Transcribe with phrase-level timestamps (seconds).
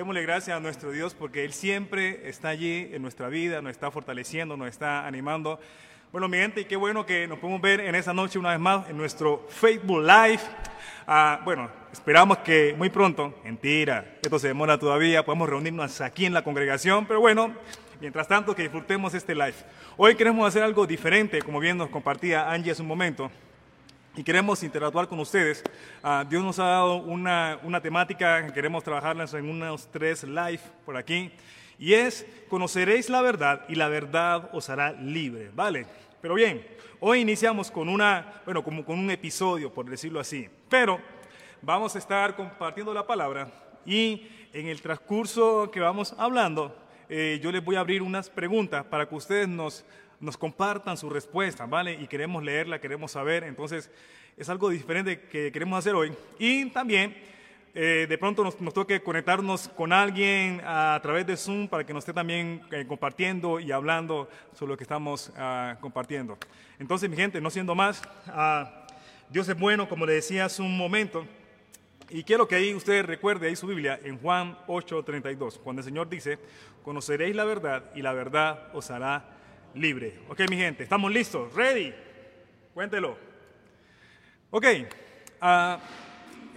[0.00, 3.90] Démosle gracias a nuestro Dios porque Él siempre está allí en nuestra vida, nos está
[3.90, 5.60] fortaleciendo, nos está animando.
[6.10, 8.60] Bueno, mi gente, y qué bueno que nos podemos ver en esta noche una vez
[8.60, 10.40] más en nuestro Facebook Live.
[11.06, 16.32] Ah, bueno, esperamos que muy pronto, mentira, esto se demora todavía, podemos reunirnos aquí en
[16.32, 17.54] la congregación, pero bueno,
[18.00, 19.52] mientras tanto que disfrutemos este live.
[19.98, 23.30] Hoy queremos hacer algo diferente, como bien nos compartía Angie hace un momento
[24.20, 25.64] y queremos interactuar con ustedes.
[26.02, 30.60] Ah, Dios nos ha dado una, una temática que queremos trabajarlas en unos tres live
[30.84, 31.32] por aquí.
[31.78, 35.86] Y es, conoceréis la verdad y la verdad os hará libre, ¿vale?
[36.20, 36.66] Pero bien,
[37.00, 40.50] hoy iniciamos con una, bueno, como con un episodio, por decirlo así.
[40.68, 41.00] Pero
[41.62, 43.50] vamos a estar compartiendo la palabra
[43.86, 46.76] y en el transcurso que vamos hablando,
[47.08, 49.82] eh, yo les voy a abrir unas preguntas para que ustedes nos
[50.20, 51.94] nos compartan su respuesta, ¿vale?
[51.94, 53.44] Y queremos leerla, queremos saber.
[53.44, 53.90] Entonces,
[54.36, 56.12] es algo diferente que queremos hacer hoy.
[56.38, 57.16] Y también,
[57.74, 62.02] eh, de pronto nos, toque conectarnos con alguien a, través de Zoom para que nos
[62.02, 66.36] esté también eh, compartiendo y hablando sobre lo que estamos ah, compartiendo.
[66.78, 68.86] Entonces, mi gente, no siendo más, ah,
[69.30, 71.24] Dios es bueno, como le decía hace un momento.
[72.10, 76.08] Y quiero que ahí usted recuerde ahí su Biblia en Juan 8:32, cuando el Señor
[76.08, 76.38] dice,
[76.82, 79.39] conoceréis la verdad y la verdad os hará
[79.74, 80.20] libre.
[80.28, 81.54] Ok, mi gente, ¿estamos listos?
[81.54, 81.92] ¿Ready?
[82.74, 83.16] Cuéntelo.
[84.50, 84.66] Ok,
[85.40, 85.78] ah,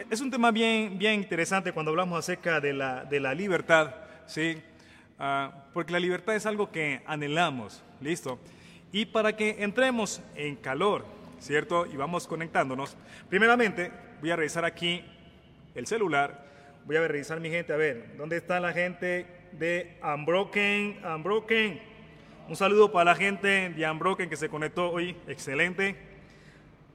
[0.09, 3.93] es un tema bien, bien interesante cuando hablamos acerca de la, de la libertad,
[4.25, 4.61] ¿sí?
[5.19, 8.39] Ah, porque la libertad es algo que anhelamos, ¿listo?
[8.91, 11.05] Y para que entremos en calor,
[11.39, 11.85] ¿cierto?
[11.85, 12.97] Y vamos conectándonos,
[13.29, 13.91] primeramente
[14.21, 15.03] voy a revisar aquí
[15.75, 16.47] el celular,
[16.85, 20.99] voy a revisar mi gente, a ver, ¿dónde está la gente de Unbroken?
[21.05, 21.92] Unbroken.
[22.45, 25.15] Un saludo para la gente de Ambroken que se conectó hoy.
[25.27, 25.95] Excelente.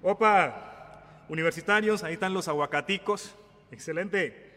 [0.03, 3.35] Opa, universitarios, ahí están los aguacaticos.
[3.73, 4.51] Excelente.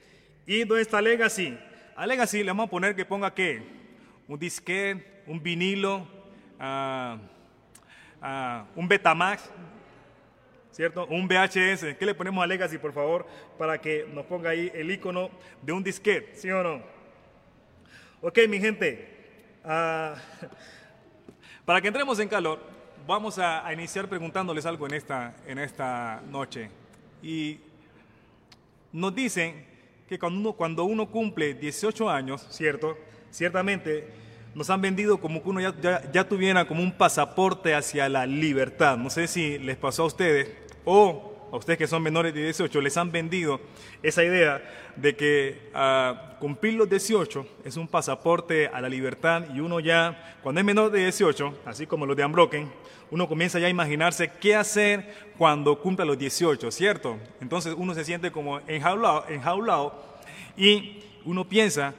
[0.46, 1.58] ¿Y dónde está Legacy?
[1.96, 3.64] A Legacy le vamos a poner que ponga qué?
[4.28, 6.06] Un disquete, un vinilo,
[6.60, 7.18] uh,
[8.76, 9.50] un Betamax,
[10.72, 11.06] ¿cierto?
[11.06, 11.96] Un VHS.
[11.98, 13.26] ¿Qué le ponemos a Legacy, por favor,
[13.58, 16.82] para que nos ponga ahí el icono de un disquete, ¿sí o no?
[18.22, 19.08] Ok, mi gente.
[19.64, 20.18] Uh,
[21.66, 22.60] para que entremos en calor,
[23.08, 26.70] vamos a, iniciar preguntándoles algo en esta, en esta noche.
[27.22, 27.60] Y
[28.92, 29.66] nos dicen
[30.08, 32.98] que cuando uno, cuando uno cumple 18 años, ¿cierto?
[33.30, 34.10] Ciertamente
[34.54, 38.98] nos han vendido como que uno ya, ya, tuviera como un pasaporte hacia la libertad.
[38.98, 40.50] No sé si les pasó a ustedes
[40.84, 43.60] o a ustedes que son menores de 18, les han vendido
[44.02, 44.62] esa idea
[44.96, 50.38] de que uh, cumplir los 18 es un pasaporte a la libertad y uno ya,
[50.42, 52.72] cuando es menor de 18, así como los de Ambroken,
[53.12, 57.18] uno comienza ya a imaginarse qué hacer cuando cumpla los 18, ¿cierto?
[57.42, 60.02] Entonces uno se siente como enjaulado, enjaulado
[60.56, 61.94] y uno piensa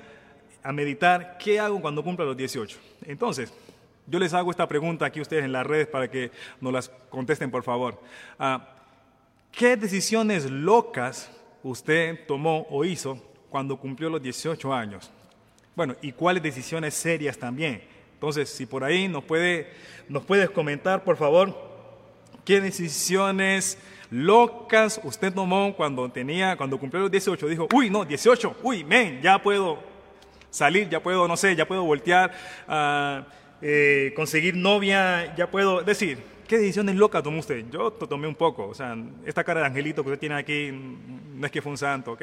[0.62, 2.78] a meditar qué hago cuando cumpla los 18.
[3.04, 3.52] Entonces,
[4.06, 6.30] yo les hago esta pregunta aquí a ustedes en las redes para que
[6.60, 8.00] nos las contesten, por favor.
[8.38, 8.58] Uh,
[9.52, 11.30] ¿Qué decisiones locas
[11.62, 15.10] usted tomó o hizo cuando cumplió los 18 años?
[15.76, 17.82] Bueno, y cuáles decisiones serias también.
[18.14, 19.70] Entonces, si por ahí nos, puede,
[20.08, 21.54] nos puedes comentar, por favor,
[22.46, 23.76] qué decisiones
[24.10, 27.46] locas usted tomó cuando tenía, cuando cumplió los 18.
[27.48, 29.78] Dijo, uy, no, 18, uy, men, ya puedo
[30.48, 32.32] salir, ya puedo, no sé, ya puedo voltear,
[32.66, 33.26] a
[33.60, 37.64] eh, conseguir novia, ya puedo decir, ¿Qué decisiones locas tomó usted?
[37.70, 38.68] Yo tomé un poco.
[38.68, 41.78] O sea, esta cara de angelito que usted tiene aquí no es que fue un
[41.78, 42.22] santo, ¿ok?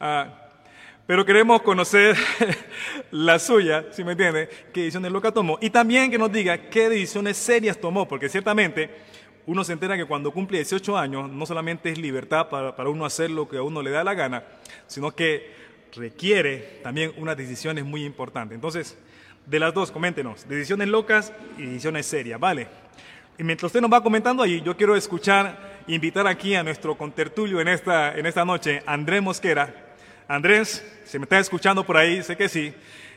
[0.00, 0.48] Ah,
[1.06, 2.16] pero queremos conocer
[3.10, 5.58] la suya, si me entiende, qué decisiones locas tomó.
[5.60, 8.88] Y también que nos diga qué decisiones serias tomó, porque ciertamente
[9.44, 13.04] uno se entera que cuando cumple 18 años no solamente es libertad para, para uno
[13.04, 14.42] hacer lo que a uno le da la gana,
[14.86, 15.52] sino que
[15.92, 18.54] requiere también unas decisiones muy importantes.
[18.54, 18.96] Entonces,
[19.44, 22.68] de las dos, coméntenos, decisiones locas y decisiones serias, ¿vale?
[23.40, 27.58] Y mientras usted nos va comentando ahí, yo quiero escuchar, invitar aquí a nuestro contertulio
[27.58, 29.94] en esta, en esta noche, Andrés Mosquera.
[30.28, 32.70] Andrés, si me está escuchando por ahí, sé que sí.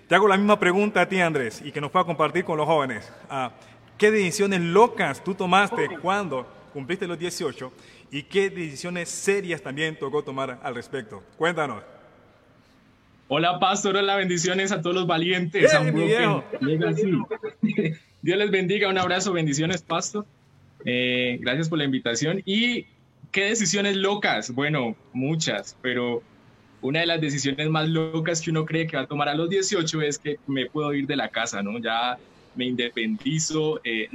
[0.07, 2.65] Te hago la misma pregunta a ti, Andrés, y que nos pueda compartir con los
[2.65, 3.11] jóvenes.
[3.29, 3.51] Ah,
[3.97, 7.73] ¿Qué decisiones locas tú tomaste cuando cumpliste los 18
[8.09, 11.21] y qué decisiones serias también tocó tomar al respecto?
[11.35, 11.83] Cuéntanos.
[13.27, 15.69] Hola, pastor, hola, bendiciones a todos los valientes.
[18.23, 20.25] Dios les bendiga, un abrazo, bendiciones, Pastor.
[20.85, 22.41] Eh, gracias por la invitación.
[22.45, 22.85] ¿Y
[23.33, 24.51] qué decisiones locas?
[24.51, 26.23] Bueno, muchas, pero
[26.81, 29.49] una de las decisiones más locas que uno cree que va a tomar a los
[29.49, 31.77] 18 es que me puedo ir de la casa, ¿no?
[31.79, 32.17] Ya
[32.55, 34.07] me independizo, eh,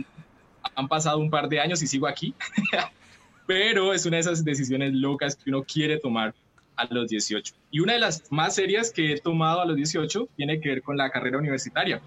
[0.74, 2.32] han pasado un par de años y sigo aquí,
[3.46, 6.34] pero es una de esas decisiones locas que uno quiere tomar
[6.76, 7.54] a los 18.
[7.70, 10.82] Y una de las más serias que he tomado a los 18 tiene que ver
[10.82, 12.00] con la carrera universitaria.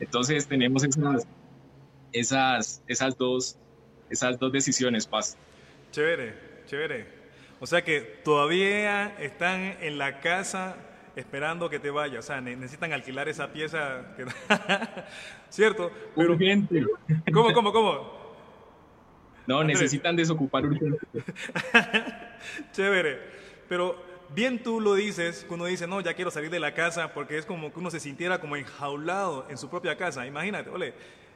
[0.00, 1.26] Entonces tenemos esas,
[2.12, 3.58] esas, esas, dos,
[4.10, 5.36] esas dos decisiones, Paz.
[5.90, 6.34] Chévere,
[6.66, 7.06] chévere.
[7.60, 10.76] O sea que todavía están en la casa
[11.16, 12.24] esperando que te vayas.
[12.24, 14.04] O sea, necesitan alquilar esa pieza.
[15.48, 15.90] ¿Cierto?
[16.16, 16.84] Pero, Urgente.
[17.32, 18.22] ¿Cómo, cómo, cómo?
[19.46, 20.98] No, necesitan desocupar urgente.
[22.72, 23.20] Chévere.
[23.68, 23.96] Pero
[24.34, 27.38] bien tú lo dices, que uno dice, no, ya quiero salir de la casa, porque
[27.38, 30.26] es como que uno se sintiera como enjaulado en su propia casa.
[30.26, 30.94] Imagínate, ole,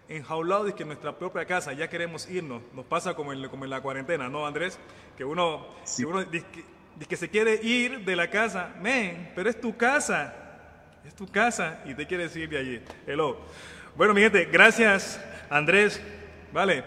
[0.09, 2.63] enjaulado es que en nuestra propia casa ya queremos irnos.
[2.73, 4.79] Nos pasa como en, como en la cuarentena, ¿no, Andrés?
[5.17, 5.67] Que uno,
[5.97, 6.47] que uno dice
[7.09, 10.35] que, se quiere ir de la casa, men, pero es tu casa,
[11.05, 12.83] es tu casa y te quieres ir de allí.
[13.07, 13.39] Hello.
[13.97, 15.21] Bueno, mi gente, gracias,
[15.51, 16.01] Andrés.
[16.53, 16.85] Vale,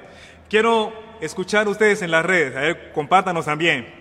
[0.50, 4.00] quiero escuchar ustedes en las redes, a ver, compártanos también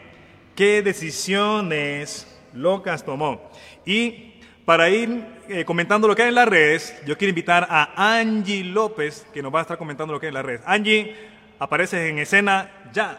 [0.58, 3.48] qué decisiones locas tomó.
[3.86, 8.18] Y para ir eh, comentando lo que hay en las redes, yo quiero invitar a
[8.18, 10.60] Angie López, que nos va a estar comentando lo que hay en las redes.
[10.66, 11.14] Angie,
[11.58, 13.18] apareces en escena ya.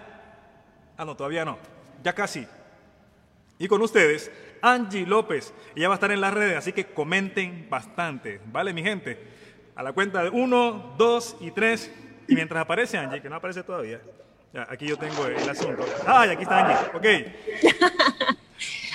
[0.98, 1.58] Ah, no, todavía no.
[2.04, 2.46] Ya casi.
[3.58, 4.31] Y con ustedes,
[4.62, 5.54] Angie López.
[5.76, 8.40] Ella va a estar en las redes, así que comenten bastante.
[8.46, 9.20] ¿Vale, mi gente?
[9.75, 11.92] A la cuenta de uno, dos y tres.
[12.28, 14.02] Y mientras aparece Angie, que no aparece todavía,
[14.68, 15.86] aquí yo tengo el asunto.
[16.06, 16.90] Ah, aquí está Angie.
[16.94, 18.40] Ok.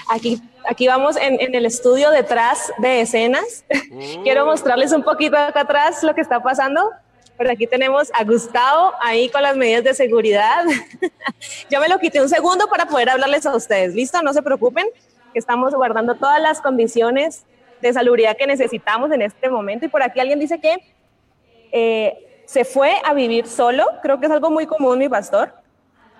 [0.11, 3.65] Aquí, aquí vamos en, en, el estudio detrás de escenas.
[4.23, 6.91] Quiero mostrarles un poquito acá atrás lo que está pasando.
[7.37, 10.65] Por aquí tenemos a Gustavo ahí con las medidas de seguridad.
[11.71, 13.95] yo me lo quité un segundo para poder hablarles a ustedes.
[13.95, 14.23] ¿Listo?
[14.23, 14.87] No se preocupen,
[15.33, 17.45] que estamos guardando todas las condiciones
[17.81, 19.85] de salubridad que necesitamos en este momento.
[19.85, 20.79] Y por aquí alguien dice que
[21.73, 25.53] eh, se fue a vivir solo, creo que es algo muy común, mi pastor,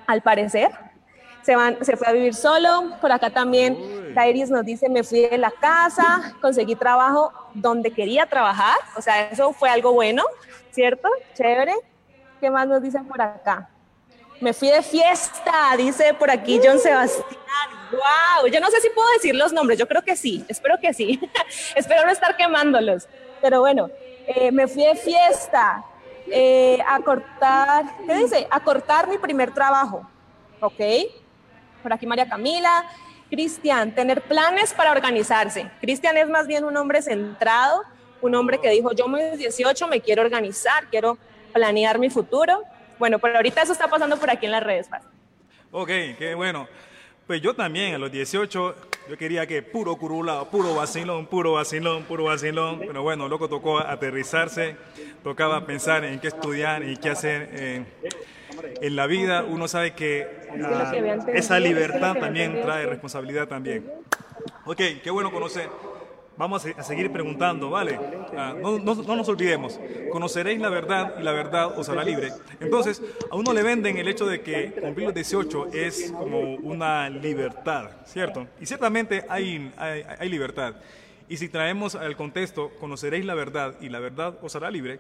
[0.07, 0.71] al parecer.
[1.45, 5.21] Se, van, se fue a vivir solo, por acá también Dairis nos dice, me fui
[5.21, 10.25] de la casa, conseguí trabajo donde quería trabajar, o sea, eso fue algo bueno,
[10.71, 11.09] ¿cierto?
[11.35, 11.75] Chévere.
[12.41, 13.69] ¿Qué más nos dicen por acá?
[14.41, 17.27] Me fui de fiesta, dice por aquí John Sebastián.
[17.91, 18.49] ¡Wow!
[18.49, 21.21] Yo no sé si puedo decir los nombres, yo creo que sí, espero que sí.
[21.77, 23.09] espero no estar quemándolos.
[23.41, 23.89] Pero bueno,
[24.27, 25.85] eh, me fui de fiesta,
[26.31, 28.47] eh, acortar, ¿qué dice?
[28.51, 30.09] Acortar mi primer trabajo,
[30.61, 30.81] ¿ok?
[31.85, 32.87] Por aquí María Camila.
[33.29, 35.71] Cristian, tener planes para organizarse.
[35.83, 37.83] Cristian es más bien un hombre centrado,
[38.23, 41.19] un hombre que dijo, yo me 18, me quiero organizar, quiero
[41.53, 42.63] planear mi futuro.
[42.99, 44.89] Bueno, pero ahorita eso está pasando por aquí en las redes.
[45.73, 45.89] Ok,
[46.19, 46.67] qué bueno.
[47.27, 48.75] Pues yo también a los 18
[49.11, 52.79] yo quería que puro curula, puro vacilón, puro vacilón, puro vacilón.
[52.81, 54.77] Pero bueno, loco tocó aterrizarse,
[55.23, 57.87] tocaba pensar en qué estudiar y qué hacer en,
[58.81, 59.45] en la vida.
[59.45, 60.93] Uno sabe que ah,
[61.35, 63.91] esa libertad también trae responsabilidad también.
[64.67, 65.69] Ok, qué bueno conocer
[66.37, 67.99] Vamos a seguir preguntando, ¿vale?
[68.37, 69.79] Ah, no, nos olvidemos,
[70.11, 72.33] conoceréis la verdad y la verdad os hará libre.
[72.59, 77.09] Entonces, a uno le venden el hecho de que cumplir los 18 es como una
[77.09, 78.49] libertad, ¿cierto?
[78.61, 80.75] Y ciertamente hay, hay, libertad.
[81.29, 84.99] Y si traemos al contexto, conoceréis la verdad y la verdad os hará libre,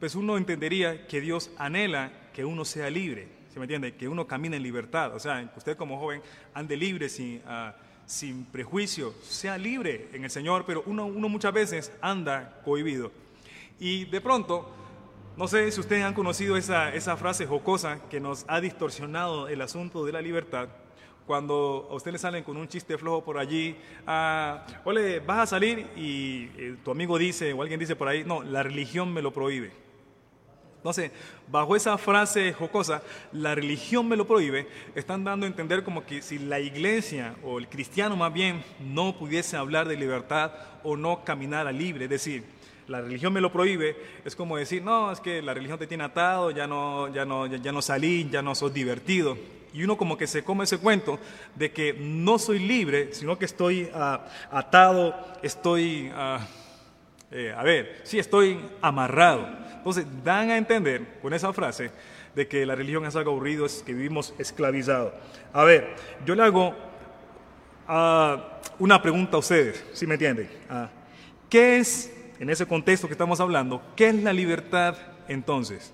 [0.00, 3.94] pues uno entendería que Dios anhela que uno sea libre, ¿se me entiende?
[3.94, 6.20] Que uno camine en libertad, o sea, que usted como joven
[6.52, 7.38] ande libre sin...
[7.38, 7.72] Uh,
[8.06, 13.10] sin prejuicio, sea libre en el Señor, pero uno, uno muchas veces anda cohibido.
[13.78, 14.70] Y de pronto,
[15.36, 19.60] no sé si ustedes han conocido esa, esa frase jocosa que nos ha distorsionado el
[19.62, 20.68] asunto de la libertad,
[21.26, 23.76] cuando a usted le salen con un chiste flojo por allí,
[24.06, 28.22] ah, ole, vas a salir y eh, tu amigo dice o alguien dice por ahí,
[28.24, 29.83] no, la religión me lo prohíbe.
[30.84, 31.12] Entonces,
[31.50, 36.20] bajo esa frase jocosa, la religión me lo prohíbe, están dando a entender como que
[36.20, 41.24] si la iglesia o el cristiano más bien no pudiese hablar de libertad o no
[41.24, 42.44] caminar a libre, es decir,
[42.86, 46.04] la religión me lo prohíbe, es como decir, no, es que la religión te tiene
[46.04, 49.38] atado, ya no, ya no, ya, no salí, ya no sos divertido.
[49.72, 51.18] Y uno como que se come ese cuento
[51.54, 56.46] de que no soy libre, sino que estoy ah, atado, estoy, ah,
[57.34, 59.44] eh, a ver, sí, estoy amarrado.
[59.76, 61.90] Entonces, dan a entender con esa frase
[62.32, 65.12] de que la religión es algo aburrido, es que vivimos esclavizados.
[65.52, 66.72] A ver, yo le hago
[67.88, 70.48] ah, una pregunta a ustedes, si me entienden.
[70.70, 70.88] Ah,
[71.50, 75.92] ¿Qué es, en ese contexto que estamos hablando, qué es la libertad entonces?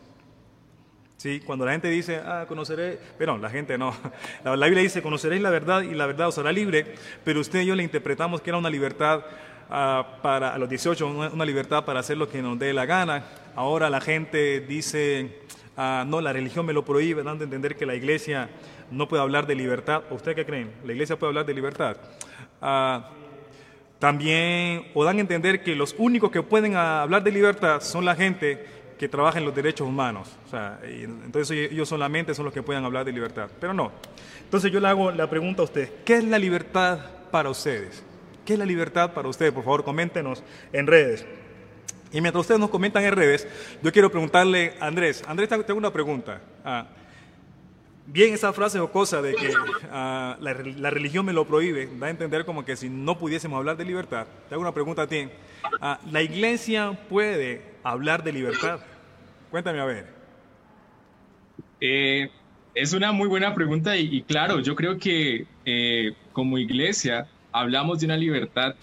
[1.16, 1.40] ¿Sí?
[1.40, 3.94] Cuando la gente dice, ah, conoceré, pero la gente no.
[4.44, 6.94] La, Biblia dice, conoceréis la verdad y la verdad os hará libre,
[7.24, 9.22] pero usted y yo le interpretamos que era una libertad
[9.70, 13.24] para a los 18, una, libertad para hacer lo que nos dé la gana.
[13.54, 15.38] Ahora la gente dice,
[15.76, 18.50] ah, no, la religión me lo prohíbe, dando a entender que la iglesia
[18.90, 20.02] no puede hablar de libertad.
[20.10, 20.72] ¿Usted qué creen?
[20.84, 21.96] ¿La iglesia puede hablar de libertad?
[22.60, 23.10] Ah,
[24.00, 28.16] también, o dan a entender que los únicos que pueden hablar de libertad son la
[28.16, 28.66] gente
[28.98, 30.36] que trabaja en los derechos humanos.
[30.46, 33.48] O sea, entonces ellos solamente son los que pueden hablar de libertad.
[33.60, 33.92] Pero no.
[34.42, 36.98] Entonces yo le hago la pregunta a usted, ¿qué es la libertad
[37.30, 38.02] para ustedes?
[38.50, 39.52] ¿Qué es la libertad para ustedes?
[39.52, 40.42] Por favor, coméntenos
[40.72, 41.24] en redes.
[42.10, 43.46] Y mientras ustedes nos comentan en redes,
[43.80, 45.22] yo quiero preguntarle a Andrés.
[45.28, 46.40] Andrés, tengo una pregunta.
[46.64, 46.88] Ah,
[48.06, 49.52] bien esa frase o cosa de que
[49.92, 53.76] ah, la, religión me lo prohíbe, da a entender como que si no pudiésemos hablar
[53.76, 54.26] de libertad.
[54.48, 55.28] Te hago una pregunta a ti.
[55.80, 58.80] Ah, ¿La iglesia puede hablar de libertad?
[59.52, 60.06] Cuéntame a ver.
[61.80, 62.28] Eh,
[62.74, 68.06] es una muy buena pregunta y, claro, yo creo que eh, como iglesia hablamos de
[68.06, 68.74] una libertad,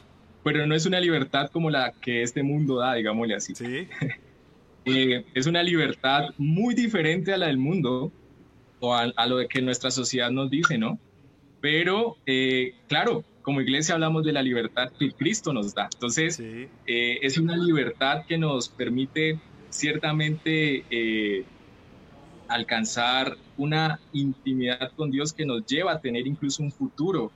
[0.44, 3.56] pero no es una libertad como la que este mundo da, digámosle así.
[3.56, 3.88] Sí.
[4.90, 8.10] Eh, es una libertad muy diferente a la del mundo
[8.80, 10.98] o a, lo que nuestra sociedad nos dice, ¿no?
[11.60, 12.16] Pero,
[12.88, 15.90] claro, como iglesia hablamos de la libertad que Cristo nos da.
[15.94, 16.42] Entonces,
[16.86, 19.38] es una libertad que nos permite
[19.70, 21.46] ciertamente eh,
[22.48, 27.32] alcanzar una intimidad con Dios que nos lleva a tener incluso un futuro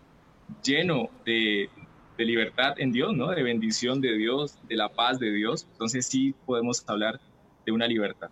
[0.64, 1.70] lleno de,
[2.18, 3.32] libertad en Dios, ¿no?
[3.32, 5.66] De bendición de Dios, de la paz de Dios.
[5.72, 7.20] Entonces sí podemos hablar
[7.66, 8.30] de una libertad.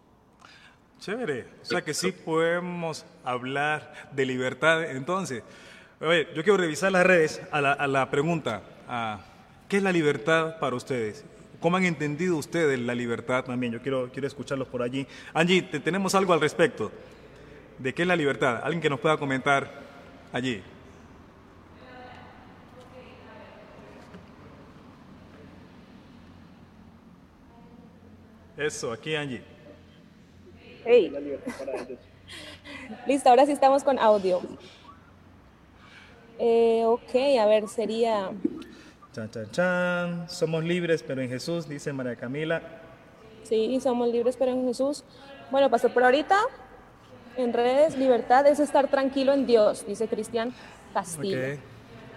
[1.00, 1.48] Chévere.
[1.64, 4.92] O sea que sí podemos hablar de libertad.
[4.92, 5.42] Entonces,
[6.00, 8.62] yo quiero revisar las redes a la, pregunta,
[9.68, 11.26] ¿qué es la libertad para ustedes?
[11.60, 13.74] ¿Cómo han entendido ustedes la libertad también?
[13.74, 15.08] Yo quiero, quiero escucharlos por allí.
[15.34, 16.92] Angie, tenemos algo al respecto.
[17.80, 18.62] ¿De qué es la libertad?
[18.64, 19.68] ¿Alguien que nos pueda comentar
[20.32, 20.62] allí?
[28.60, 29.42] Eso, aquí Angie.
[30.84, 31.14] Hey.
[33.08, 34.42] Listo, ahora sí estamos con audio.
[36.38, 38.32] Eh, ok, a ver, sería
[39.14, 40.30] Chan, chan, chan.
[40.30, 42.62] Somos libres, pero en Jesús, dice María Camila.
[43.44, 45.06] Sí, somos libres, pero en Jesús.
[45.52, 46.38] Bueno, pastor, por ahorita,
[47.38, 50.54] en redes, libertad es estar tranquilo en Dios, dice Cristian
[50.94, 51.58] Castillo.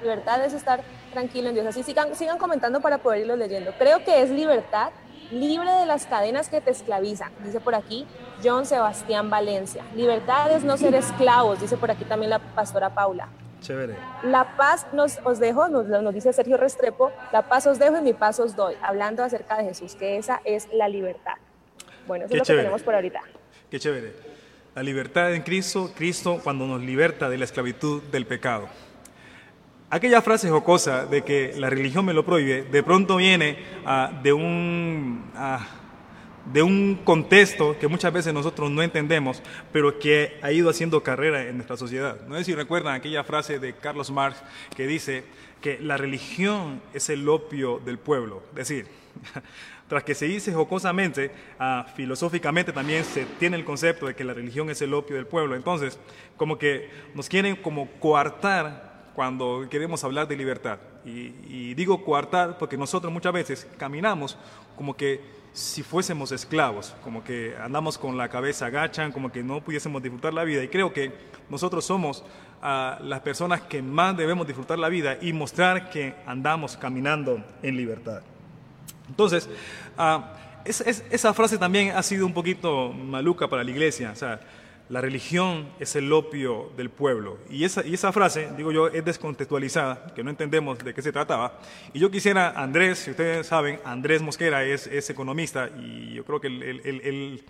[0.02, 0.82] Libertad es estar
[1.12, 1.66] tranquilo en Dios.
[1.66, 3.72] Así sigan, sigan comentando para poder irlo leyendo.
[3.78, 4.90] Creo que es libertad
[5.32, 8.06] libre de las cadenas que te esclavizan, dice por aquí
[8.44, 9.84] John Sebastián Valencia.
[9.96, 13.28] Libertad es no ser esclavos, dice por aquí también la pastora Paula.
[13.60, 13.96] Chévere.
[14.24, 18.02] La paz nos, os dejo, nos, nos, dice Sergio Restrepo, la paz os dejo y
[18.02, 21.34] mi paz os doy, hablando acerca de Jesús, que esa es la libertad.
[22.06, 23.20] Bueno, eso es lo que tenemos por ahorita.
[23.70, 24.14] Qué chévere.
[24.74, 28.68] La libertad en Cristo, Cristo cuando nos liberta de la esclavitud del pecado.
[29.92, 34.32] Aquella frase jocosa de que la religión me lo prohíbe, de pronto viene uh, de
[34.32, 35.30] un...
[35.34, 35.82] Uh,
[36.50, 39.40] de un contexto que muchas veces nosotros no entendemos,
[39.72, 42.20] pero que ha ido haciendo carrera en nuestra sociedad.
[42.26, 44.42] No sé si recuerdan aquella frase de Carlos Marx
[44.74, 45.22] que dice
[45.60, 48.42] que la religión es el opio del pueblo.
[48.56, 48.88] Es decir,
[49.88, 51.30] tras que se dice jocosamente,
[51.60, 55.28] ah, filosóficamente también se tiene el concepto de que la religión es el opio del
[55.28, 55.54] pueblo.
[55.54, 55.96] Entonces,
[56.36, 60.78] como que nos quieren como coartar cuando queremos hablar de libertad.
[61.04, 64.36] Y, y digo coartar porque nosotros muchas veces caminamos
[64.76, 65.20] como que
[65.52, 70.32] si fuésemos esclavos, como que andamos con la cabeza agachan, como que no pudiésemos disfrutar
[70.32, 70.64] la vida.
[70.64, 71.12] Y creo que
[71.50, 72.24] nosotros somos
[72.62, 77.76] ah, las personas que más debemos disfrutar la vida y mostrar que andamos caminando en
[77.76, 78.22] libertad.
[79.08, 79.48] Entonces,
[79.98, 84.12] ah, esa frase también ha sido un poquito maluca para la iglesia.
[84.12, 84.40] O sea,
[84.92, 87.38] la religión es el opio del pueblo.
[87.48, 91.10] Y esa, y esa frase, digo yo, es descontextualizada, que no entendemos de qué se
[91.10, 91.58] trataba.
[91.94, 96.48] Y yo quisiera, Andrés, si ustedes saben, Andrés Mosquera es, economista y yo creo que
[96.48, 97.42] él,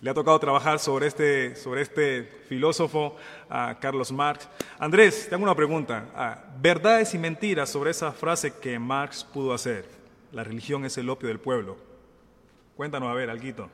[0.00, 3.16] le ha tocado trabajar sobre este, sobre este filósofo,
[3.50, 4.48] a Carlos Marx.
[4.78, 6.44] Andrés, tengo una pregunta.
[6.60, 9.86] ¿Verdades y mentiras sobre esa frase que Marx pudo hacer?
[10.30, 11.78] La religión es el opio del pueblo.
[12.76, 13.68] Cuéntanos, a ver, Alguito.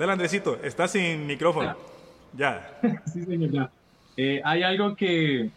[0.00, 1.76] Dale, Andresito, estás sin micrófono.
[2.32, 2.80] Ya.
[3.12, 3.70] sí, señor,
[4.16, 5.50] eh, hay algo que,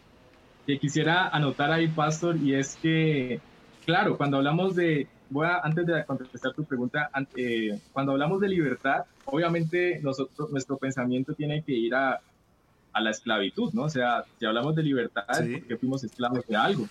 [0.82, 3.40] quisiera anotar ahí, Pastor, y es que,
[3.86, 8.50] claro, cuando hablamos de, voy a, antes de contestar tu pregunta, eh, cuando hablamos de
[8.50, 12.20] libertad, obviamente nosotros, nuestro pensamiento tiene que ir a,
[13.00, 13.84] la esclavitud, ¿no?
[13.84, 16.86] O sea, si hablamos de libertad, es porque fuimos esclavos de algo.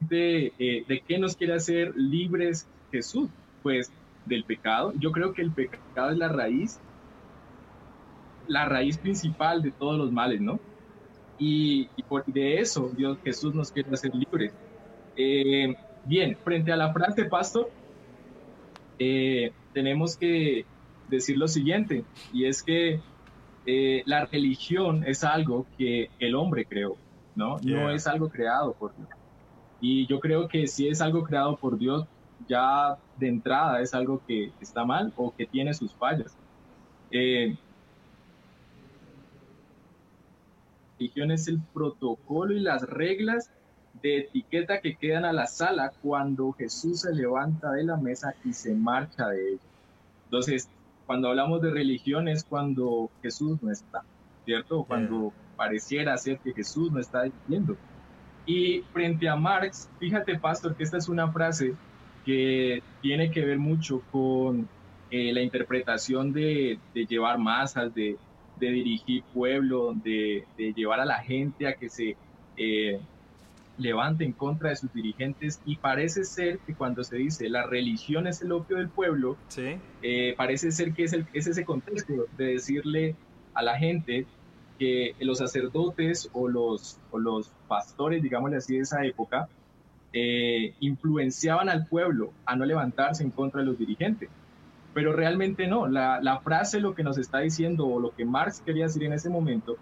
[0.00, 3.28] De, eh, ¿De qué nos quiere hacer libres Jesús?
[3.62, 3.92] Pues
[4.30, 4.94] del pecado.
[4.98, 6.80] Yo creo que el pecado es la raíz,
[8.48, 10.58] la raíz principal de todos los males, ¿no?
[11.38, 14.52] Y, por de eso Dios Jesús nos quiere hacer libres.
[15.16, 17.70] Eh, bien, frente a la frase, pastor,
[18.98, 20.64] eh, tenemos que
[21.08, 23.00] decir lo siguiente, y es que
[23.66, 26.96] eh, la religión es algo que el hombre creó,
[27.34, 27.58] ¿no?
[27.62, 29.08] No es algo creado por Dios.
[29.80, 32.06] Y yo creo que si es algo creado por Dios,
[32.48, 36.36] ya de entrada es algo que está mal o que tiene sus fallas.
[37.10, 37.56] Eh,
[40.98, 43.50] religión es el protocolo y las reglas
[44.02, 48.52] de etiqueta que quedan a la sala cuando Jesús se levanta de la mesa y
[48.52, 49.62] se marcha de ella.
[50.24, 50.68] Entonces,
[51.06, 54.02] cuando hablamos de religión es cuando Jesús no está,
[54.44, 54.84] ¿cierto?
[54.84, 57.76] Cuando pareciera ser que Jesús no está diciendo.
[58.46, 61.74] Y frente a Marx, fíjate, pastor, que esta es una frase
[62.24, 64.68] que tiene que ver mucho con
[65.10, 68.16] eh, la interpretación de, llevar masas, de,
[68.58, 70.44] dirigir pueblo, de,
[70.76, 72.16] llevar a la gente a que se
[72.56, 73.00] eh,
[73.78, 75.60] levante en contra de sus dirigentes.
[75.64, 79.36] Y parece ser que cuando se dice la religión es el opio del pueblo,
[80.02, 83.16] eh, parece ser que es, el, es ese contexto de decirle
[83.54, 84.26] a la gente
[84.78, 89.48] que los sacerdotes o los, o los pastores, digámosle así, de esa época,
[90.12, 94.28] eh, influenciaban al pueblo a no levantarse en contra de los dirigentes.
[94.92, 98.60] Pero realmente no, la, la frase lo que nos está diciendo o lo que Marx
[98.60, 99.76] quería decir en ese momento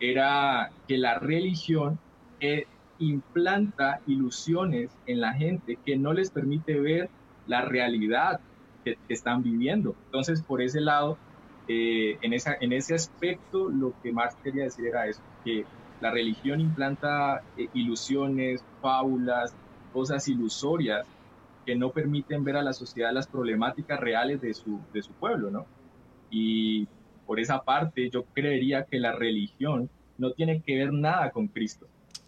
[0.00, 1.98] era que la religión
[2.40, 2.66] eh,
[2.98, 7.10] implanta ilusiones en la gente que no les permite ver
[7.46, 8.40] la realidad
[8.84, 9.94] que, están viviendo.
[10.06, 11.18] Entonces, por ese lado,
[11.68, 15.64] eh, en, esa, en ese aspecto, lo que Marx quería decir era eso, que
[16.00, 19.54] la religión implanta eh, ilusiones, fábulas,
[19.96, 21.06] cosas ilusorias
[21.64, 25.50] que no permiten ver a la sociedad las problemáticas reales de su, de su pueblo,
[25.50, 25.64] ¿no?
[26.30, 26.86] Y
[27.26, 29.88] por esa parte, yo creería que la religión
[30.18, 31.86] no tiene que ver nada con Cristo.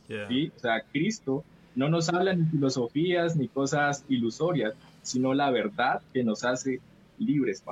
[0.09, 1.45] O sea, Cristo
[1.75, 4.73] no nos habla ni filosofías ni cosas ilusorias,
[5.03, 6.81] sino la verdad que nos hace
[7.19, 7.63] libres.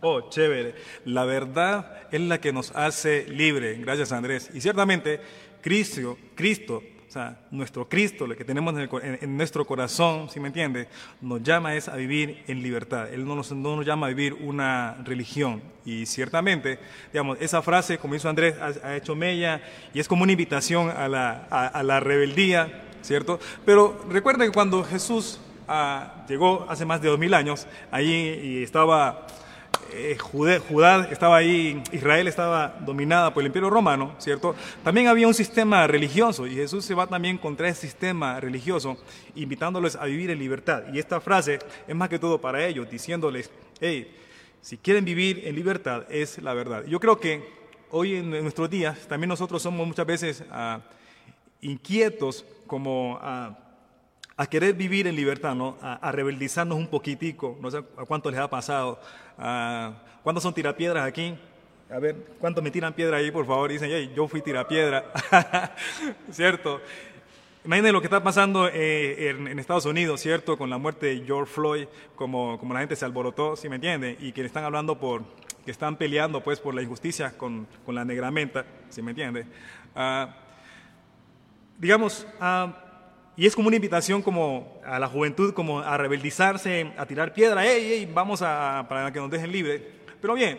[0.00, 0.74] Oh, chévere.
[1.04, 3.80] La verdad es la que nos hace libres.
[3.80, 4.50] Gracias, Andrés.
[4.52, 5.20] Y ciertamente,
[5.62, 6.82] Cristo, Cristo,
[7.50, 10.88] nuestro Cristo, lo que tenemos en, nuestro corazón, si me entiende,
[11.20, 13.12] nos llama es a vivir en libertad.
[13.12, 15.62] Él no nos, no nos, llama a vivir una religión.
[15.84, 16.78] Y ciertamente,
[17.12, 19.62] digamos, esa frase, como hizo Andrés, ha, hecho mella
[19.94, 23.38] y es como una invitación a la, a, la rebeldía, ¿cierto?
[23.64, 29.26] Pero recuerden que cuando Jesús ah, llegó hace más de dos mil años, allí estaba
[29.92, 34.54] eh, Judá, estaba ahí, Israel estaba dominada por el imperio romano, ¿cierto?
[34.82, 38.96] También había un sistema religioso y Jesús se va también contra ese sistema religioso,
[39.34, 40.84] invitándoles a vivir en libertad.
[40.92, 44.14] Y esta frase es más que todo para ellos, diciéndoles, hey,
[44.60, 46.84] si quieren vivir en libertad es la verdad.
[46.86, 47.48] Yo creo que
[47.90, 50.80] hoy en nuestros días también nosotros somos muchas veces ah,
[51.60, 53.18] inquietos como...
[53.22, 53.62] a
[54.50, 55.78] querer vivir en libertad, ¿no?
[55.80, 59.00] a, a, rebeldizarnos un poquitico, no sé a cuánto les ha pasado,
[60.22, 61.36] ¿cuántos son tirapiedras aquí?
[61.90, 63.70] A ver, ¿cuántos me tiran piedra ahí, por favor?
[63.70, 65.12] Dicen, yo fui tirapiedra,
[66.32, 66.80] ¿cierto?
[67.64, 70.56] Imaginen lo que está pasando eh, en, Estados Unidos, ¿cierto?
[70.56, 74.16] Con la muerte de George Floyd, como, como la gente se alborotó, ¿sí me entienden?
[74.20, 75.22] Y que están hablando por,
[75.64, 79.46] que están peleando pues por la injusticia con, con la negramenta, ¿sí me entiende?
[79.96, 80.34] Ah,
[81.78, 82.70] digamos, uh,
[83.36, 87.66] y es como una invitación como a la juventud, como a rebeldizarse, a tirar piedra,
[87.66, 88.06] ¡Ey, ey!
[88.12, 89.90] Vamos a, para que nos dejen libre.
[90.22, 90.58] Pero bien,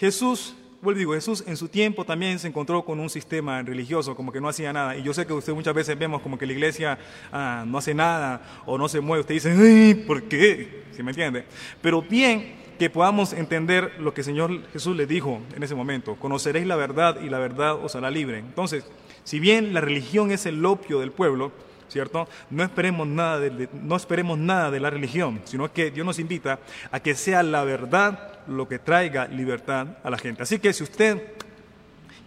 [0.00, 4.32] Jesús, vuelvo digo, Jesús en su tiempo también se encontró con un sistema religioso, como
[4.32, 4.96] que no hacía nada.
[4.96, 6.98] Y yo sé que usted muchas veces vemos como que la iglesia
[7.30, 9.20] ah, no hace nada o no se mueve.
[9.20, 9.94] Usted dice, ¡ay!
[9.94, 10.86] ¿Por qué?
[10.90, 11.44] ¿Sí me entiende?
[11.80, 16.16] Pero bien que podamos entender lo que el Señor Jesús le dijo en ese momento.
[16.16, 18.38] Conoceréis la verdad y la verdad os hará libre.
[18.38, 18.84] Entonces,
[19.22, 21.52] si bien la religión es el opio del pueblo,
[21.92, 22.26] ¿cierto?
[22.50, 26.58] No esperemos, nada de, no esperemos nada de la religión, sino que Dios nos invita
[26.90, 30.42] a que sea la verdad lo que traiga libertad a la gente.
[30.42, 31.22] Así que si usted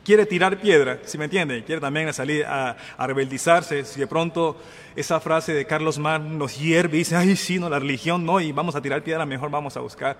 [0.05, 4.55] quiere tirar piedra, si me entiende, quiere también salir a, rebeldizarse, si de pronto
[4.95, 8.39] esa frase de Carlos Marx nos hierve y dice, ay, sí, no, la religión no,
[8.39, 10.17] y vamos a tirar piedra, mejor vamos a buscar.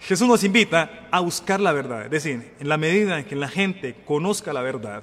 [0.00, 3.48] Jesús nos invita a buscar la verdad, es decir, en la medida en que la
[3.48, 5.02] gente conozca la verdad,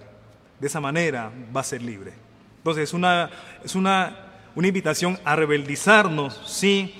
[0.59, 2.24] de esa manera va a ser libre.
[2.65, 3.29] Entonces es una,
[3.63, 4.17] es una,
[4.55, 6.95] una invitación a rebeldizarnos, sí,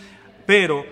[0.45, 0.85] pero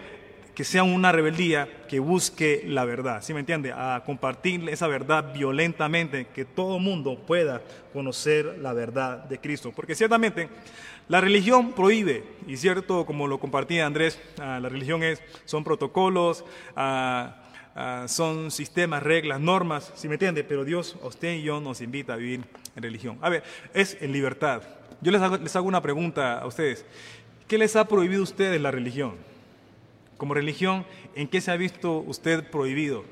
[0.55, 3.71] que sea una rebeldía que busque la verdad, ¿sí me entiende?
[3.71, 7.61] A compartir esa verdad violentamente, que todo mundo pueda
[7.93, 9.71] conocer la verdad de Cristo.
[9.75, 10.49] Porque ciertamente
[11.07, 16.45] la religión prohíbe, y cierto, como lo compartía Andrés, ah, la religión es, son protocolos,
[17.75, 20.43] ah, son sistemas, reglas, normas, ¿sí me entiende?
[20.43, 22.43] Pero Dios, usted y yo nos invita a vivir
[22.75, 23.17] en religión.
[23.21, 24.63] A ver, es en libertad.
[25.01, 26.85] Yo les hago, les hago una pregunta a ustedes.
[27.47, 29.15] ¿Qué les ha prohibido a ustedes la religión?
[30.23, 33.03] como religión, ¿en qué se ha visto usted prohibido?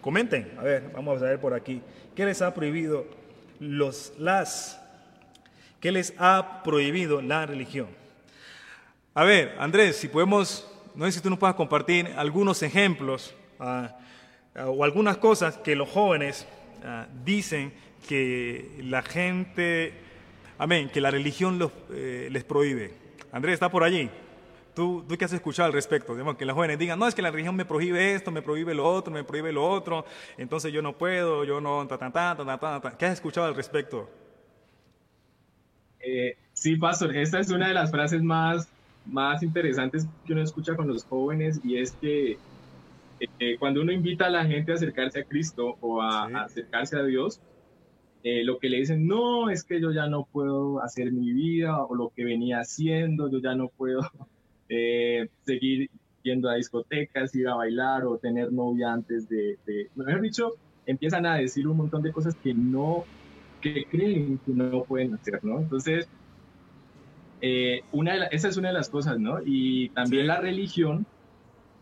[0.00, 1.82] Comenten, a ver, vamos a ver por aquí.
[2.14, 3.04] ¿Qué les ha prohibido
[3.60, 4.80] los las?
[5.78, 7.88] ¿Qué les ha prohibido la religión?
[9.12, 13.96] A ver, Andrés, si podemos, no sé si tú nos puedas compartir algunos ejemplos ah,
[14.54, 16.46] ah, o algunas cosas que los jóvenes
[16.84, 17.72] ah, dicen
[18.08, 19.92] que la gente,
[20.58, 22.94] amén, que la religión los, eh, les prohíbe.
[23.30, 24.08] Andrés, ¿está por allí?
[24.74, 26.12] ¿Tú, ¿Tú qué has escuchado al respecto?
[26.12, 28.74] Digamos, que las jóvenes digan, no, es que la religión me prohíbe esto, me prohíbe
[28.74, 30.04] lo otro, me prohíbe lo otro,
[30.38, 31.98] entonces yo no puedo, yo no, ta.
[32.98, 34.08] ¿Qué has escuchado al respecto?
[36.00, 38.68] Eh, sí, pastor, esta es una de las frases más,
[39.06, 42.38] más interesantes que uno escucha con los jóvenes y es que
[43.20, 46.96] eh, cuando uno invita a la gente a acercarse a Cristo o a, a acercarse
[46.96, 47.40] a Dios,
[48.28, 51.80] eh, lo que le dicen, no, es que yo ya no puedo hacer mi vida
[51.84, 54.00] o lo que venía haciendo, yo ya no puedo
[54.68, 55.90] eh, seguir
[56.24, 60.54] yendo a discotecas, ir a bailar o tener novia antes de, de, mejor dicho,
[60.86, 63.04] empiezan a decir un montón de cosas que no,
[63.60, 65.60] que creen que no pueden hacer, ¿no?
[65.60, 66.08] Entonces,
[67.40, 69.40] eh, una de la, esa es una de las cosas, ¿no?
[69.44, 70.28] Y también sí.
[70.28, 71.06] la religión,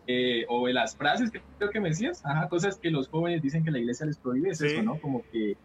[0.07, 3.41] eh, o de las frases que creo que me decías, ajá, cosas que los jóvenes
[3.41, 4.67] dicen que la iglesia les prohíbe, es sí.
[4.67, 4.99] eso, ¿no?
[4.99, 5.57] Como que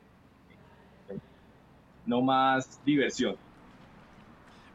[2.06, 3.36] no más diversión.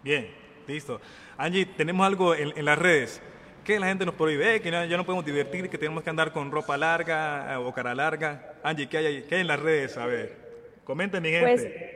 [0.04, 0.28] Bien,
[0.68, 1.02] listo.
[1.38, 3.22] Angie, tenemos algo en, en las redes.
[3.66, 4.56] ¿Qué la gente nos prohíbe?
[4.56, 7.58] Eh, que no, ya no podemos divertir, que tenemos que andar con ropa larga eh,
[7.58, 8.54] o cara larga.
[8.64, 9.98] Angie, ¿qué hay, ¿qué hay en las redes?
[9.98, 10.38] A ver,
[10.84, 11.46] comenten mi gente.
[11.46, 11.95] Pues,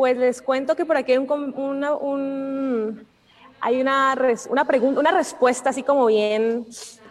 [0.00, 3.06] pues les cuento que por aquí hay un, una, un,
[3.60, 6.64] hay una, res, una, pregunta, una respuesta así como bien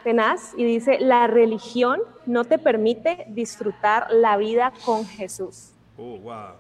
[0.04, 5.73] tenaz y dice, la religión no te permite disfrutar la vida con Jesús.
[5.99, 6.54] Oh, wow.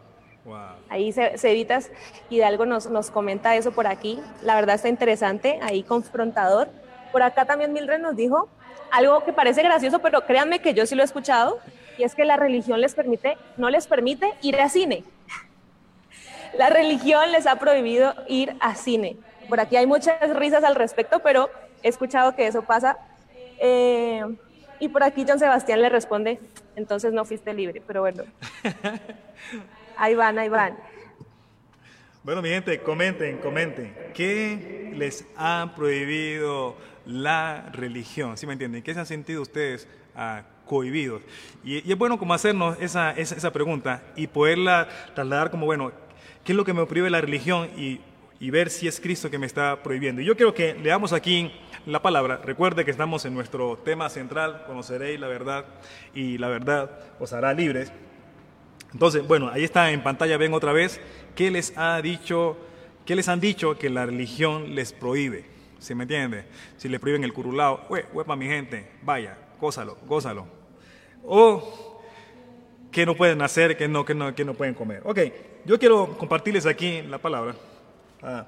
[0.45, 0.75] Wow.
[0.87, 1.89] Ahí Cevitas
[2.29, 4.19] Hidalgo nos, nos comenta eso por aquí.
[4.43, 6.69] La verdad está interesante, ahí confrontador.
[7.11, 8.49] Por acá también Mildred nos dijo
[8.91, 11.57] algo que parece gracioso, pero créanme que yo sí lo he escuchado,
[11.97, 15.03] y es que la religión les permite, no les permite ir a cine.
[16.57, 19.17] La religión les ha prohibido ir a cine.
[19.47, 21.49] Por aquí hay muchas risas al respecto, pero
[21.83, 22.97] he escuchado que eso pasa.
[23.59, 24.23] Eh,
[24.79, 26.39] y por aquí John Sebastián le responde,
[26.75, 28.23] entonces no fuiste libre, pero bueno.
[29.97, 30.77] Ahí van, ahí van.
[32.23, 33.93] Bueno, mi gente, comenten, comenten.
[34.13, 38.37] ¿Qué les ha prohibido la religión?
[38.37, 38.81] ¿Sí me entienden?
[38.81, 41.21] ¿Qué se han sentido ustedes uh, cohibidos?
[41.65, 45.91] Y, y, es bueno como hacernos esa, esa, esa, pregunta y poderla trasladar como, bueno,
[46.49, 47.69] ¿qué es lo que me prohíbe la religión?
[47.77, 50.19] Y, ver si es Cristo que me está prohibiendo.
[50.19, 51.51] Y yo quiero que leamos aquí
[51.85, 52.37] la palabra.
[52.37, 55.65] Recuerde que estamos en nuestro tema central, conoceréis la verdad
[56.15, 57.93] y la verdad os hará libres.
[58.91, 60.99] Entonces, bueno, ahí está en pantalla, ven otra vez,
[61.35, 62.57] ¿qué les ha dicho,
[63.05, 65.45] qué les han dicho que la religión les prohíbe?
[65.77, 66.45] ¿Sí me entiende?
[66.77, 70.47] Si les prohíben el curulao, huepa mi gente, vaya, gózalo, gózalo.
[71.23, 71.98] O
[72.91, 75.01] que no pueden hacer, que no, que no, que no pueden comer.
[75.05, 75.19] Ok,
[75.65, 77.55] yo quiero compartirles aquí la palabra.
[78.21, 78.47] Ah,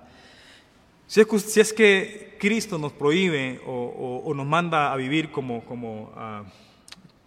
[1.08, 5.32] si, es, si, es, que Cristo nos prohíbe o, o, o nos manda a vivir
[5.32, 6.46] como, como, uh,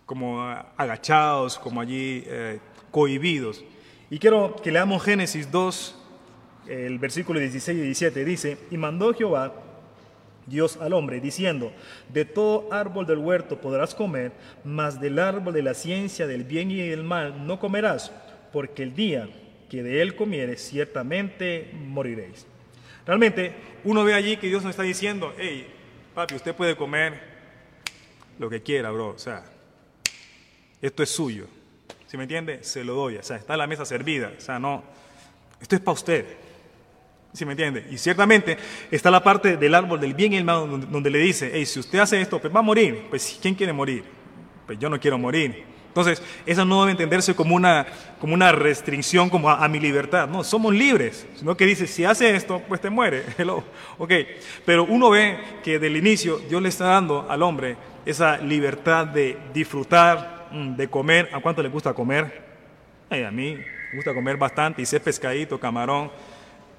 [0.06, 0.42] como
[0.76, 2.24] agachados, como allí...
[2.26, 2.58] Eh,
[2.94, 3.64] cohibidos.
[4.08, 5.96] Y quiero que leamos Génesis 2,
[6.68, 8.24] el versículo 16 y 17.
[8.24, 9.52] Dice, y mandó Jehová
[10.46, 11.72] Dios al hombre, diciendo,
[12.12, 14.32] de todo árbol del huerto podrás comer,
[14.64, 18.12] mas del árbol de la ciencia del bien y del mal no comerás,
[18.52, 19.28] porque el día
[19.70, 22.46] que de él comieres, ciertamente moriréis.
[23.06, 23.54] Realmente,
[23.84, 25.66] uno ve allí que Dios nos está diciendo, hey,
[26.14, 27.20] papi, usted puede comer
[28.38, 29.44] lo que quiera, bro, o sea,
[30.80, 31.46] esto es suyo.
[32.06, 32.62] ¿Sí me entiende?
[32.62, 33.16] Se lo doy.
[33.16, 34.32] O sea, está la mesa servida.
[34.36, 34.84] O sea, no.
[35.60, 36.26] Esto es para usted.
[37.34, 37.84] ¿Sí me entiende?
[37.90, 38.56] Y ciertamente
[38.92, 41.80] está la parte del árbol del bien y el mal donde, le dice, hey, si
[41.80, 43.06] usted hace esto, pues va a morir.
[43.10, 44.04] Pues, ¿quién quiere morir?
[44.64, 45.64] Pues yo no quiero morir.
[45.88, 47.86] Entonces, eso no debe entenderse como una,
[48.20, 50.28] como una restricción como a, mi libertad.
[50.28, 51.26] No, somos libres.
[51.34, 53.24] Sino que dice, si hace esto, pues te muere.
[53.38, 53.64] Hello.
[53.98, 54.12] Ok.
[54.64, 59.36] Pero uno ve que del inicio Dios le está dando al hombre esa libertad de
[59.52, 61.30] disfrutar de comer.
[61.32, 62.44] ¿A cuánto le gusta comer?
[63.10, 66.10] Ay, a mí me gusta comer bastante y es pescadito, camarón,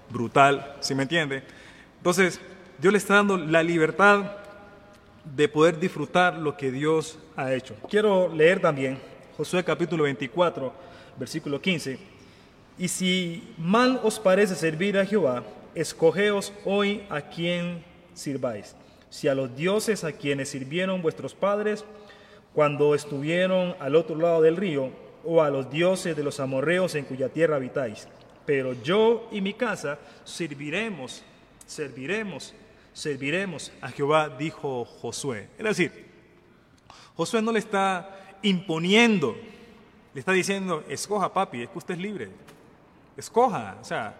[0.10, 1.44] brutal, ¿sí me entiende?
[1.98, 2.39] Entonces,
[2.78, 4.32] Dios le está dando la libertad
[5.36, 7.76] de poder disfrutar lo que Dios ha hecho.
[7.89, 9.00] Quiero leer también
[9.38, 10.72] Josué capítulo 24,
[11.18, 11.98] versículo 15.
[12.78, 18.76] Y si mal os parece servir a Jehová, escogeos hoy a quien sirváis.
[19.10, 21.84] Si a los dioses a quienes sirvieron vuestros padres,
[22.54, 24.91] cuando estuvieron al otro lado del río,
[25.26, 28.08] o a los dioses de los amorreos en cuya tierra habitáis.
[28.45, 31.23] Pero yo y mi casa serviremos,
[31.65, 32.53] serviremos
[32.95, 35.49] serviremos a Jehová, dijo Josué.
[35.58, 36.05] Es decir,
[37.15, 39.36] Josué no le está imponiendo,
[40.13, 42.29] le está diciendo, escoja papi, es que usted es libre,
[43.17, 44.15] escoja, o sea,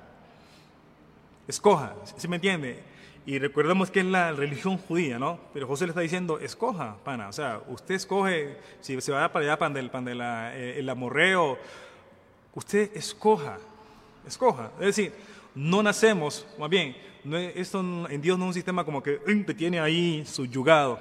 [1.48, 2.84] escoja, ¿sí me entiende?
[3.26, 5.40] Y recordemos que es la religión judía, ¿no?
[5.54, 9.46] Pero José le está diciendo, escoja, pana, o sea, usted escoge, si se va para
[9.46, 11.58] allá, pan del, pan de eh, el amorreo,
[12.54, 13.58] usted escoja,
[14.28, 14.72] escoja.
[14.80, 15.14] Es decir,
[15.54, 19.14] no nacemos, más bien, no, esto en Dios no es un sistema como que
[19.46, 21.00] te tiene ahí subyugado.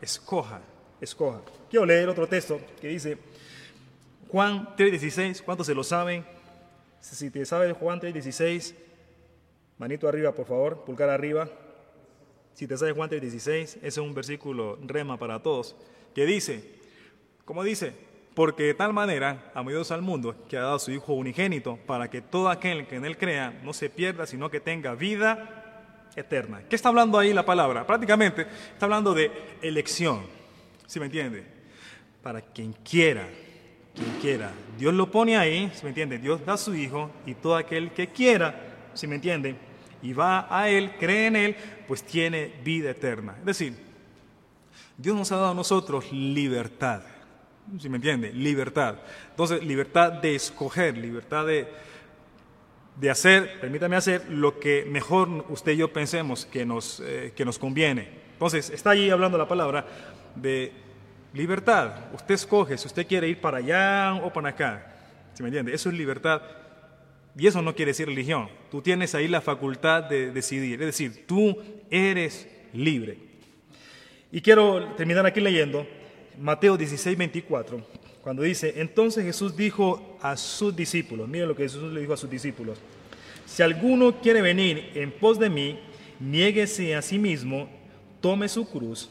[0.00, 0.60] Escoja,
[1.00, 1.42] escoja.
[1.68, 3.18] Quiero leer otro texto que dice
[4.28, 6.24] Juan 3:16, ¿cuántos se lo saben?
[7.00, 8.74] Si te sabes Juan 3:16,
[9.78, 11.48] manito arriba, por favor, pulgar arriba.
[12.54, 15.76] Si te sabes Juan 3:16, ese es un versículo rema para todos,
[16.14, 16.64] que dice,
[17.44, 18.09] ¿cómo dice?
[18.40, 22.08] Porque de tal manera amó Dios al mundo que ha dado su Hijo unigénito para
[22.08, 26.62] que todo aquel que en él crea no se pierda, sino que tenga vida eterna.
[26.66, 27.86] ¿Qué está hablando ahí la palabra?
[27.86, 30.22] Prácticamente está hablando de elección.
[30.86, 31.44] ¿Sí me entiende?
[32.22, 33.28] Para quien quiera,
[33.94, 34.52] quien quiera.
[34.78, 36.16] Dios lo pone ahí, ¿sí me entiende?
[36.16, 38.58] Dios da su Hijo y todo aquel que quiera,
[38.94, 39.54] ¿sí me entiende?
[40.00, 43.36] Y va a Él, cree en Él, pues tiene vida eterna.
[43.40, 43.76] Es decir,
[44.96, 47.02] Dios nos ha dado a nosotros libertad
[47.78, 48.32] si me entiende?
[48.32, 48.96] Libertad.
[49.30, 51.68] Entonces, libertad de escoger, libertad de,
[52.96, 57.44] de hacer, permítame hacer lo que mejor usted y yo pensemos que nos, eh, que
[57.44, 58.08] nos conviene.
[58.32, 59.86] Entonces, está allí hablando la palabra
[60.34, 60.72] de
[61.32, 62.12] libertad.
[62.14, 64.94] Usted escoge si usted quiere ir para allá o para acá.
[65.34, 65.74] ¿Sí me entiende?
[65.74, 66.42] Eso es libertad.
[67.36, 68.48] Y eso no quiere decir religión.
[68.70, 70.80] Tú tienes ahí la facultad de decidir.
[70.82, 71.56] Es decir, tú
[71.90, 73.18] eres libre.
[74.32, 75.86] Y quiero terminar aquí leyendo
[76.38, 77.80] Mateo 16, 24,
[78.22, 82.16] cuando dice, entonces Jesús dijo a sus discípulos, miren lo que Jesús le dijo a
[82.16, 82.78] sus discípulos,
[83.46, 85.78] si alguno quiere venir en pos de mí,
[86.20, 87.68] niéguese a sí mismo,
[88.20, 89.10] tome su cruz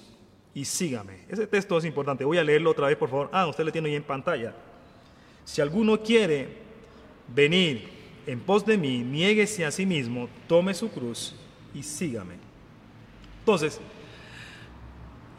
[0.54, 1.20] y sígame.
[1.28, 3.30] Ese texto es importante, voy a leerlo otra vez, por favor.
[3.34, 4.54] Ah, usted lo tiene ahí en pantalla.
[5.44, 6.48] Si alguno quiere
[7.28, 7.90] venir
[8.26, 11.36] en pos de mí, niéguese a sí mismo, tome su cruz
[11.74, 12.36] y sígame.
[13.40, 13.80] Entonces,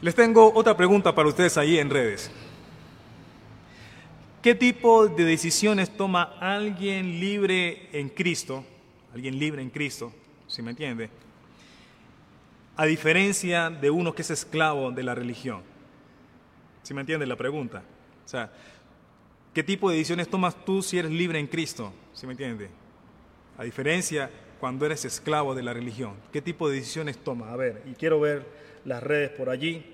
[0.01, 2.31] les tengo otra pregunta para ustedes ahí en redes.
[4.41, 8.65] ¿Qué tipo de decisiones toma alguien libre en Cristo?
[9.13, 10.11] Alguien libre en Cristo,
[10.47, 11.09] si me entiende.
[12.75, 15.61] A diferencia de uno que es esclavo de la religión.
[16.81, 17.83] ¿Si me entiende la pregunta?
[18.25, 18.51] O sea,
[19.53, 21.93] ¿qué tipo de decisiones tomas tú si eres libre en Cristo?
[22.13, 22.69] ¿Si me entiende?
[23.59, 26.15] A diferencia cuando eres esclavo de la religión.
[26.33, 27.49] ¿Qué tipo de decisiones tomas?
[27.49, 29.85] A ver, y quiero ver las redes por allí.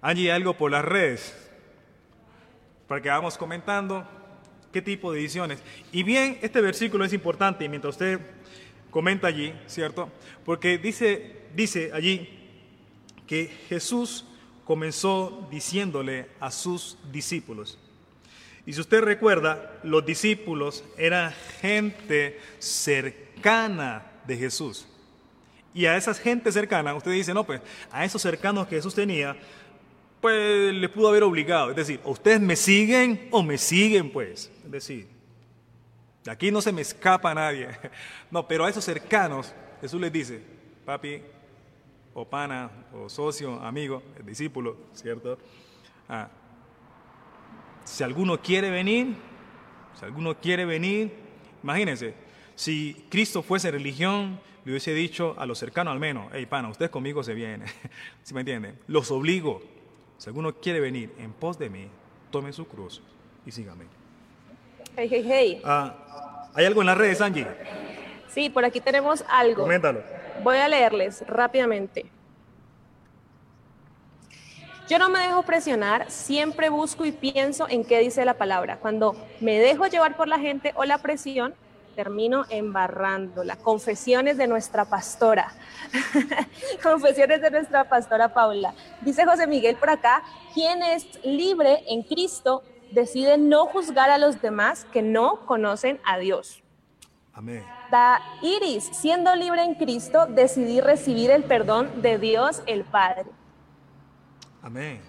[0.00, 1.36] Allí algo por las redes,
[2.86, 4.06] para que vamos comentando
[4.72, 5.60] qué tipo de ediciones.
[5.92, 8.20] Y bien, este versículo es importante mientras usted
[8.90, 10.10] comenta allí, ¿cierto?
[10.44, 12.28] Porque dice, dice allí
[13.26, 14.24] que Jesús
[14.64, 17.78] comenzó diciéndole a sus discípulos.
[18.66, 24.86] Y si usted recuerda, los discípulos eran gente cercana de Jesús.
[25.78, 27.60] Y a esas gente cercana, usted dice, no, pues
[27.92, 29.36] a esos cercanos que Jesús tenía,
[30.20, 31.70] pues le pudo haber obligado.
[31.70, 34.50] Es decir, ustedes me siguen o me siguen, pues.
[34.64, 35.06] Es decir,
[36.24, 37.68] de aquí no se me escapa nadie.
[38.28, 40.42] No, pero a esos cercanos, Jesús les dice,
[40.84, 41.22] papi,
[42.12, 45.38] o pana, o socio, amigo, discípulo, ¿cierto?
[46.08, 46.28] Ah,
[47.84, 49.14] si alguno quiere venir,
[49.96, 51.12] si alguno quiere venir,
[51.62, 52.14] imagínense,
[52.56, 56.90] si Cristo fuese religión, le hubiese dicho a los cercanos al menos, hey, pana, usted
[56.90, 57.64] conmigo se viene,
[58.22, 58.78] ¿sí me entienden?
[58.86, 59.62] Los obligo,
[60.18, 61.88] si alguno quiere venir en pos de mí,
[62.30, 63.00] tome su cruz
[63.46, 63.86] y sígame.
[64.94, 65.62] Hey, hey, hey.
[65.64, 67.46] Ah, ¿Hay algo en las redes, Angie?
[68.28, 69.62] Sí, por aquí tenemos algo.
[69.62, 70.02] Coméntalo.
[70.42, 72.04] Voy a leerles rápidamente.
[74.86, 78.76] Yo no me dejo presionar, siempre busco y pienso en qué dice la palabra.
[78.76, 81.54] Cuando me dejo llevar por la gente o la presión,
[81.98, 83.56] termino embarrándola.
[83.56, 85.52] Confesiones de nuestra pastora.
[86.84, 88.72] Confesiones de nuestra pastora Paula.
[89.00, 90.22] Dice José Miguel por acá,
[90.54, 96.18] quien es libre en Cristo decide no juzgar a los demás que no conocen a
[96.18, 96.62] Dios.
[97.32, 97.64] Amén.
[97.90, 103.26] Da Iris, siendo libre en Cristo, decidí recibir el perdón de Dios el Padre.
[104.62, 105.00] Amén.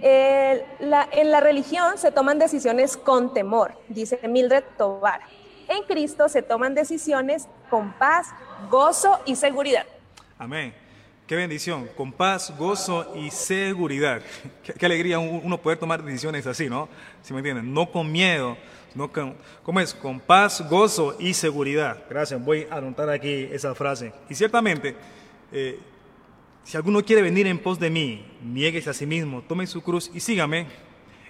[0.00, 5.20] en la religión se toman decisiones con temor, dice Mildred Tobar
[5.68, 8.28] en Cristo se toman decisiones con paz,
[8.70, 9.86] gozo y seguridad.
[10.38, 10.74] Amén.
[11.26, 14.22] Qué bendición, con paz, gozo y seguridad.
[14.78, 16.88] Qué, alegría uno poder tomar decisiones así, ¿no?
[17.22, 18.56] Si me entienden, no con miedo,
[18.94, 19.92] no con, ¿cómo es?
[19.92, 22.02] Con paz, gozo y seguridad.
[22.08, 24.14] Gracias, voy a anotar aquí esa frase.
[24.30, 24.96] Y ciertamente,
[25.52, 25.78] eh,
[26.64, 30.10] si alguno quiere venir en pos de mí, nieguese a sí mismo, tome su cruz
[30.14, 30.66] y sígame.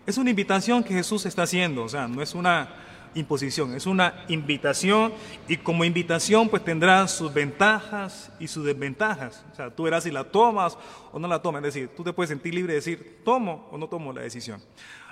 [0.07, 2.73] Es una invitación que Jesús está haciendo, o sea, no es una
[3.15, 5.13] imposición, es una invitación
[5.49, 9.45] y como invitación pues tendrá sus ventajas y sus desventajas.
[9.53, 10.79] O sea, tú verás si la tomas
[11.13, 13.79] o no la tomas, es decir, tú te puedes sentir libre de decir, tomo o
[13.79, 14.61] no tomo la decisión.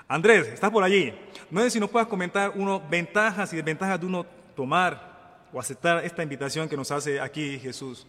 [0.09, 1.13] Andrés, estás por allí.
[1.51, 6.05] No sé si nos puedas comentar uno ventajas y desventajas de uno tomar o aceptar
[6.05, 8.07] esta invitación que nos hace aquí Jesús.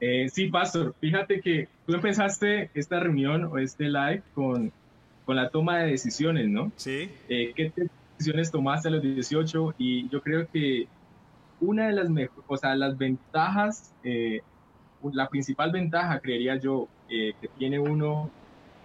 [0.00, 4.72] Eh, sí, Pastor, fíjate que tú empezaste esta reunión o este live con,
[5.30, 6.72] con la toma de decisiones, ¿no?
[6.74, 7.08] Sí.
[7.28, 7.72] Eh, ¿Qué
[8.18, 9.76] decisiones tomaste a los 18?
[9.78, 10.88] Y yo creo que
[11.60, 12.08] una de las,
[12.48, 14.40] o sea, las ventajas, eh,
[15.12, 18.28] la principal ventaja, creería yo, que tiene uno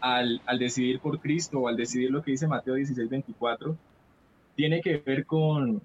[0.02, 3.76] al, al, decidir por Cristo o al decidir lo que dice Mateo 16, 24,
[4.56, 5.82] tiene que ver con,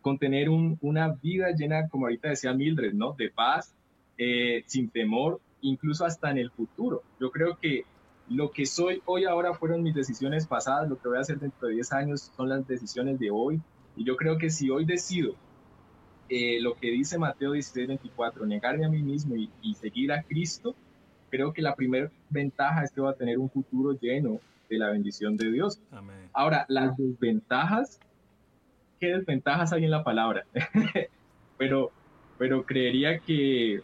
[0.00, 3.12] con tener un, una vida llena, como ahorita decía Mildred, ¿no?
[3.12, 3.76] De paz,
[4.18, 7.04] eh, sin temor, incluso hasta en el futuro.
[7.20, 7.84] Yo creo que
[8.30, 11.66] lo que soy hoy ahora fueron mis decisiones pasadas, lo que voy a hacer dentro
[11.66, 13.60] de 10 años son las decisiones de hoy.
[13.96, 15.34] Y yo creo que si hoy decido
[16.28, 20.76] eh, lo que dice Mateo 16, 24, negarme a mí mismo y, seguir a Cristo,
[21.28, 24.38] creo que la primera ventaja es que va a tener un futuro lleno
[24.68, 25.80] de la bendición de Dios.
[26.32, 27.98] Ahora, las desventajas,
[29.00, 30.44] ¿qué desventajas hay en la palabra?
[31.58, 31.90] pero,
[32.38, 33.80] pero creería que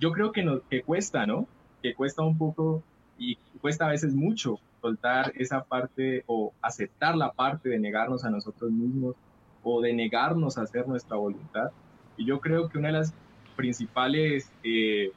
[0.00, 1.46] yo creo que, nos, que cuesta, ¿no?
[1.82, 2.82] Que cuesta un poco
[3.22, 8.30] y cuesta a veces mucho soltar esa parte o aceptar la parte de negarnos a
[8.30, 9.14] nosotros mismos
[9.62, 11.70] o de negarnos a hacer nuestra voluntad.
[12.16, 13.14] Y yo creo que una de las
[13.54, 15.12] principales eh,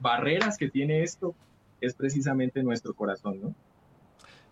[0.00, 1.34] barreras que tiene esto
[1.80, 3.54] es precisamente nuestro corazón, ¿no?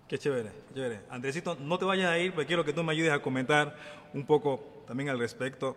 [0.09, 1.01] Qué chévere, chévere.
[1.11, 3.77] Andresito, no te vayas a ir, porque quiero que tú me ayudes a comentar
[4.13, 5.77] un poco también al respecto.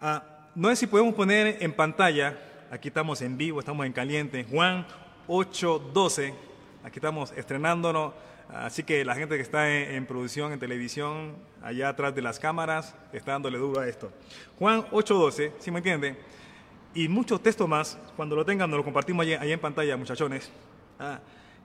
[0.00, 2.36] Ah, no sé si podemos poner en pantalla
[2.68, 4.44] Aquí estamos en vivo, estamos en caliente.
[4.50, 4.86] Juan
[5.28, 6.34] 8:12.
[6.84, 8.12] Aquí estamos estrenándonos.
[8.48, 12.94] Así que la gente que está en, producción, en televisión, allá atrás de las cámaras,
[13.12, 14.12] está dándole duro a esto.
[14.58, 16.16] Juan 8:12, ¿sí me entiende?
[16.94, 20.50] Y muchos textos más, cuando lo tengan, nos lo compartimos allá, en pantalla, muchachones.
[20.98, 21.18] Ah,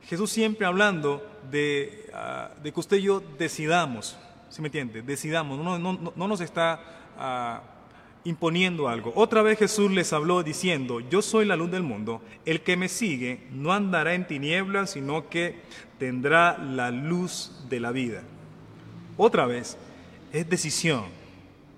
[0.03, 4.17] Jesús siempre hablando de, ah, de, que usted y yo decidamos,
[4.49, 5.03] ¿sí me entiende?
[5.03, 6.81] Decidamos, no, no, no nos está
[7.17, 7.61] ah,
[8.23, 9.11] imponiendo algo.
[9.15, 12.87] Otra vez Jesús les habló diciendo, yo soy la luz del mundo, el que me
[12.87, 15.55] sigue no andará en tinieblas, sino que
[15.97, 18.23] tendrá la luz de la vida.
[19.17, 19.77] Otra vez,
[20.31, 21.05] es decisión,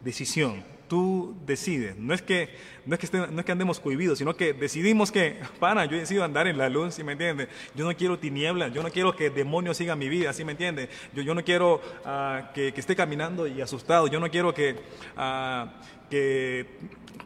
[0.03, 0.63] decisión.
[0.88, 2.49] Tú decides, no es que,
[2.86, 6.23] no es que, no es que andemos cohibidos, sino que decidimos que, para, yo decido
[6.23, 7.47] andar en la luz, ¿sí me entiendes?
[7.73, 10.89] Yo no quiero tinieblas, yo no quiero que demonios sigan mi vida, ¿sí me entiendes?
[11.15, 14.75] Yo, yo no quiero ah, que, que, esté caminando y asustado, yo no quiero que...
[15.17, 15.67] Uh,
[16.13, 16.67] que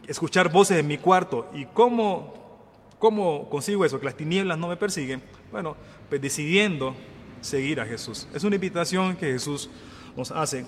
[0.07, 1.49] escuchar voces en mi cuarto.
[1.53, 2.33] ¿Y cómo,
[2.99, 3.99] cómo consigo eso?
[3.99, 5.21] Que las tinieblas no me persiguen.
[5.51, 5.75] Bueno,
[6.07, 6.95] pues decidiendo
[7.41, 8.29] seguir a Jesús.
[8.33, 9.69] Es una invitación que Jesús
[10.15, 10.65] nos hace.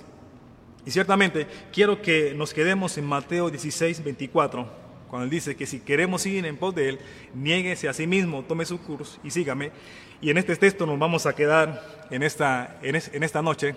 [0.86, 4.68] Y ciertamente quiero que nos quedemos en Mateo 16, 24,
[5.08, 7.00] cuando él dice que si queremos ir en pos de él,
[7.34, 9.72] niéguese a sí mismo, tome su curso y sígame.
[10.20, 13.76] Y en este texto nos vamos a quedar en esta, en, esta noche.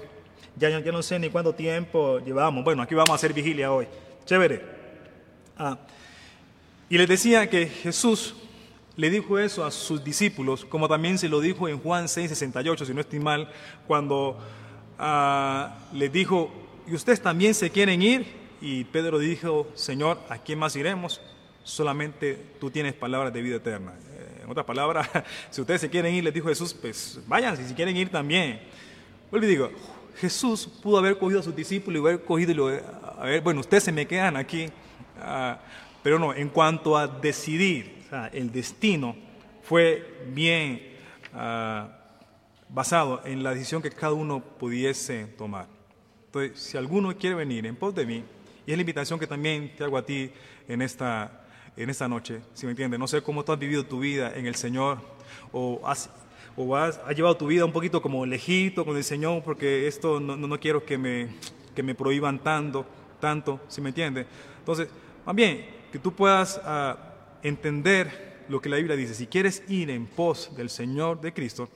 [0.57, 2.64] Ya, ya no sé ni cuánto tiempo llevamos.
[2.64, 3.87] Bueno, aquí vamos a hacer vigilia hoy.
[4.24, 4.62] Chévere.
[5.58, 5.78] Ah,
[6.88, 8.35] y les decía que Jesús
[8.96, 12.94] le dijo eso a sus discípulos, como también se lo dijo en Juan 6:68, si
[12.94, 13.50] no estoy mal,
[13.87, 14.38] cuando
[14.98, 16.52] ah, les dijo,
[16.87, 18.26] ¿y ustedes también se quieren ir?
[18.61, 21.20] Y Pedro dijo, Señor, ¿a quién más iremos?
[21.64, 23.92] Solamente tú tienes palabras de vida eterna.
[23.92, 25.08] Eh, en otras palabras,
[25.50, 28.61] si ustedes se quieren ir, les dijo Jesús, pues vayan, si quieren ir también.
[29.30, 29.70] Vuelvo y digo,
[30.16, 33.85] Jesús pudo haber cogido a sus discípulos y haber cogido y lo, a bueno, ustedes
[33.85, 34.66] se me quedan aquí,
[35.20, 35.59] ah,
[36.03, 39.16] pero no, en cuanto a decidir, el destino
[39.62, 40.83] fue bien
[41.33, 41.88] ah,
[42.68, 45.66] basado en la decisión que cada uno pudiese tomar.
[46.27, 48.25] Entonces, si alguno quiere venir en pos de mí,
[48.66, 50.31] y es la invitación que también te hago a ti
[50.68, 51.44] en esta,
[51.77, 54.46] en esta noche, si me entiendes, no sé cómo tú has vivido tu vida en
[54.46, 54.98] el Señor,
[55.53, 56.10] o has
[56.57, 60.37] o has, llevado tu vida un poquito como lejito con el Señor, porque esto no,
[60.37, 61.29] no, quiero que me,
[61.75, 62.87] que me prohíban tanto
[63.23, 64.27] tanto, ¿sí me entiende?
[64.59, 64.88] Entonces,
[65.25, 66.98] más bien, que tú puedas ah,
[67.44, 69.15] entender lo que la Biblia dice.
[69.15, 71.69] Si quieres ir en pos del Señor de Cristo,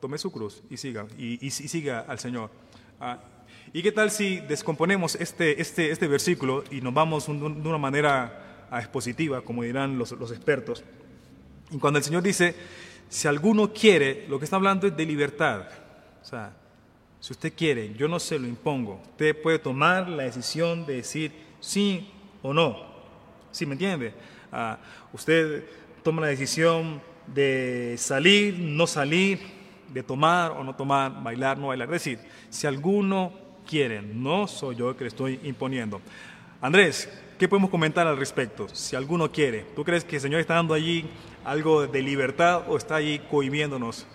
[0.00, 2.48] tome su cruz y siga, y, siga al Señor.
[3.00, 3.18] Ah,
[3.72, 8.68] ¿Y qué tal si descomponemos este, este, este versículo y nos vamos de una manera
[8.70, 10.84] ah, expositiva, como dirán los, los expertos?
[11.72, 12.54] Y cuando el Señor dice,
[13.14, 15.68] si alguno quiere, lo que está hablando es de libertad.
[16.20, 16.52] O sea,
[17.20, 19.00] si usted quiere, yo no se lo impongo.
[19.10, 22.10] Usted puede tomar la decisión de decir sí
[22.42, 22.76] o no.
[23.52, 24.14] ¿Sí me entiende?
[24.50, 24.78] Ah,
[25.12, 25.64] usted
[26.02, 29.38] toma la decisión de salir, no salir,
[29.92, 31.86] de tomar o no tomar, bailar, no bailar.
[31.94, 32.18] Es decir,
[32.50, 33.32] si alguno
[33.64, 36.00] quiere, no soy yo el que le estoy imponiendo.
[36.60, 37.08] Andrés,
[37.44, 38.68] ¿qué podemos comentar al respecto?
[38.72, 41.04] Si alguno quiere, ¿tú crees que el Señor está dando allí
[41.44, 44.06] algo de libertad o está allí cohibiéndonos?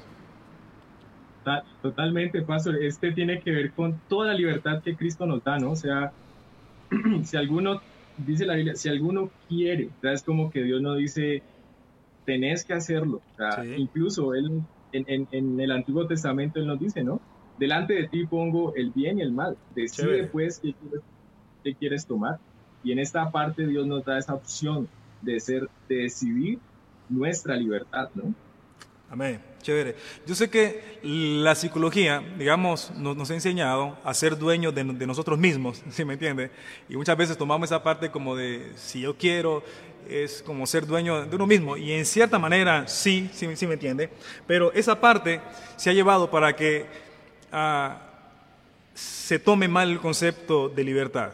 [1.84, 2.84] Totalmente, Pastor.
[2.84, 5.74] Este tiene que ver con toda la libertad que Cristo nos da, ¿no?
[5.74, 6.12] O sea,
[7.24, 7.84] si alguno,
[8.18, 11.44] dice la Biblia, si alguno quiere, es como que Dios no dice,
[12.26, 13.22] tenés que hacerlo.
[13.34, 17.22] O sea, Incluso él, en, en, el Antiguo Testamento Él nos dice, ¿no?
[17.60, 19.56] Delante de ti pongo el bien y el mal.
[19.76, 21.02] Decide pues qué quieres,
[21.64, 22.40] qué quieres tomar.
[22.84, 24.88] Y en esta parte Dios nos da esa opción
[25.22, 26.60] de ser, de decidir
[27.10, 28.34] nuestra libertad, ¿no?
[29.10, 29.42] Amén.
[29.62, 29.96] Chévere.
[30.26, 35.84] Yo sé que la psicología, digamos, nos, ha enseñado a ser dueños de, nosotros mismos,
[35.90, 36.52] ¿sí me entiende?
[36.88, 39.64] Y muchas veces tomamos esa parte como de, si yo quiero,
[40.08, 41.76] es como ser dueño de uno mismo.
[41.76, 44.10] Y en cierta manera, sí, sí, sí me entiende.
[44.48, 45.42] Pero esa parte
[45.76, 46.86] se ha llevado para que
[47.52, 48.02] ah,
[48.94, 51.34] se tome mal el concepto de libertad.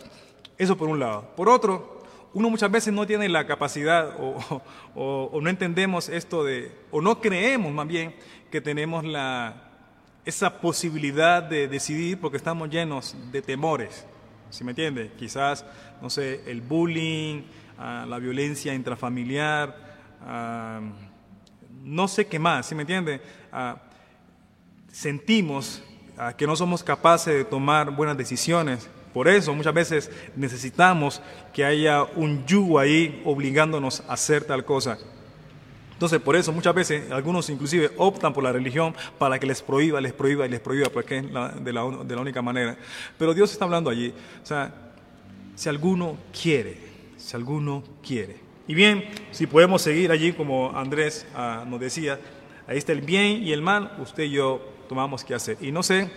[0.57, 1.33] Eso por un lado.
[1.35, 2.03] Por otro,
[2.33, 7.73] uno muchas veces no tiene la capacidad o, no entendemos esto de, o no creemos
[7.73, 8.13] más bien
[8.51, 9.71] que tenemos la,
[10.25, 14.05] esa posibilidad de decidir porque estamos llenos de temores.
[14.49, 15.11] ¿Sí me entiende?
[15.17, 15.65] Quizás,
[16.01, 17.43] no sé, el bullying,
[17.77, 20.81] ah, la violencia intrafamiliar, ah,
[21.83, 23.21] no sé qué más, ¿sí me entiende?
[23.51, 23.81] Ah,
[24.91, 25.83] sentimos
[26.37, 31.21] que no somos capaces de tomar buenas decisiones por eso muchas veces necesitamos
[31.53, 34.97] que haya un yugo ahí obligándonos a hacer tal cosa.
[35.93, 40.01] Entonces, por eso muchas veces algunos inclusive optan por la religión para que les prohíba,
[40.01, 42.75] les prohíba y les prohíba, porque es de, la, única manera.
[43.17, 44.13] Pero Dios está hablando allí.
[44.43, 44.91] O sea,
[45.55, 46.77] si alguno quiere,
[47.15, 48.35] si alguno quiere.
[48.67, 52.19] Y bien, si podemos seguir allí como Andrés ah, nos decía,
[52.67, 54.59] ahí está el bien y el mal, usted y yo
[54.89, 55.57] tomamos que hacer.
[55.61, 56.11] Y no sé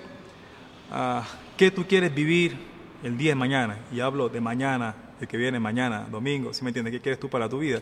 [0.91, 1.23] uh,
[1.57, 2.68] qué tú quieres vivir
[3.03, 6.71] el día de mañana, y hablo de mañana, el que viene mañana, domingo, si me
[6.71, 6.93] entiendes?
[6.93, 7.81] ¿Qué quieres tú para tu vida?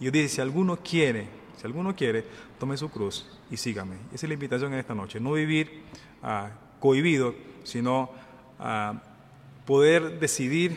[0.00, 1.26] Y yo dije, si alguno quiere,
[1.56, 2.24] si alguno quiere,
[2.58, 3.96] tome su cruz y sígame.
[4.12, 5.82] Esa es la invitación en esta noche, no vivir
[6.22, 6.48] uh,
[6.80, 8.10] cohibido, sino
[8.58, 8.96] uh,
[9.64, 10.76] poder decidir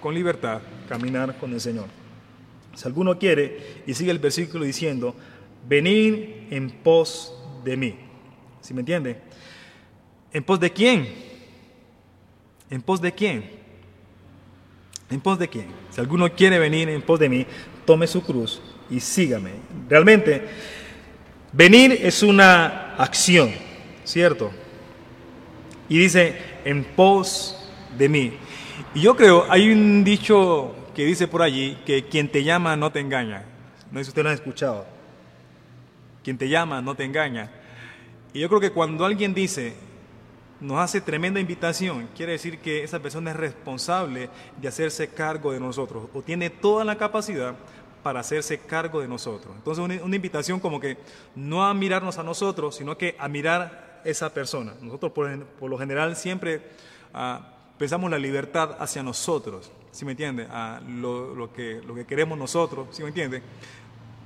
[0.00, 1.86] con libertad caminar con el Señor.
[2.74, 5.14] Si alguno quiere, y sigue el versículo diciendo,
[5.68, 7.94] venir en pos de mí.
[8.60, 9.18] ¿Sí me entiende?
[10.32, 11.31] ¿En pos de quién?
[12.72, 13.44] ¿En pos de quién?
[15.10, 15.66] ¿En pos de quién?
[15.90, 17.46] Si alguno quiere venir en pos de mí,
[17.84, 19.50] tome su cruz y sígame.
[19.90, 20.48] Realmente,
[21.52, 23.50] venir es una acción,
[24.04, 24.50] ¿cierto?
[25.90, 28.32] Y dice, en pos de mí.
[28.94, 32.90] Y yo creo, hay un dicho que dice por allí, que quien te llama no
[32.90, 33.44] te engaña.
[33.90, 34.86] No sé si ustedes lo han escuchado.
[36.24, 37.50] Quien te llama no te engaña.
[38.32, 39.74] Y yo creo que cuando alguien dice,
[40.62, 45.58] nos hace tremenda invitación, quiere decir que esa persona es responsable de hacerse cargo de
[45.58, 47.56] nosotros o tiene toda la capacidad
[48.04, 49.54] para hacerse cargo de nosotros.
[49.56, 50.98] Entonces una, invitación como que
[51.34, 54.74] no a mirarnos a nosotros, sino que a mirar esa persona.
[54.80, 56.62] Nosotros por, lo general siempre
[57.12, 60.46] ah, pensamos la libertad hacia nosotros, ¿sí me entiende?
[60.48, 63.42] A lo, que, lo que queremos nosotros, ¿sí me entiende?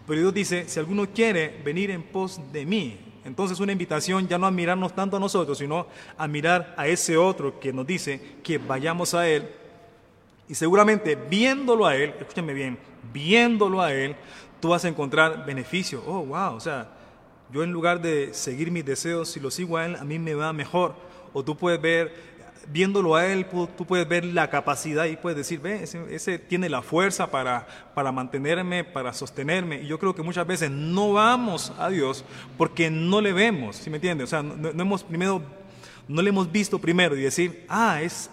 [0.06, 4.38] Pero Dios dice, si alguno quiere venir en pos de mí, entonces una invitación ya
[4.38, 8.20] no a mirarnos tanto a nosotros, sino a mirar a ese otro que nos dice
[8.44, 9.48] que vayamos a Él.
[10.48, 12.78] Y seguramente viéndolo a Él, escúchame bien,
[13.12, 14.14] viéndolo a Él,
[14.60, 16.04] tú vas a encontrar beneficio.
[16.06, 16.88] Oh, wow, o sea,
[17.52, 20.34] yo en lugar de seguir mis deseos, si lo sigo a Él, a mí me
[20.34, 20.94] va mejor.
[21.32, 22.35] O tú puedes ver
[22.72, 23.46] viéndolo a él,
[23.76, 28.12] tú puedes ver la capacidad y puedes decir, ve, ese, tiene la fuerza para, para
[28.12, 29.82] mantenerme, para sostenerme.
[29.82, 32.24] Y yo creo que muchas veces no vamos a Dios
[32.58, 34.24] porque no le vemos, ¿sí me entiendes?
[34.24, 35.42] O sea, no, hemos primero,
[36.08, 38.30] no le hemos visto primero y decir, ah, es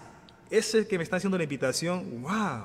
[0.50, 2.64] ese que me está haciendo la invitación, wow.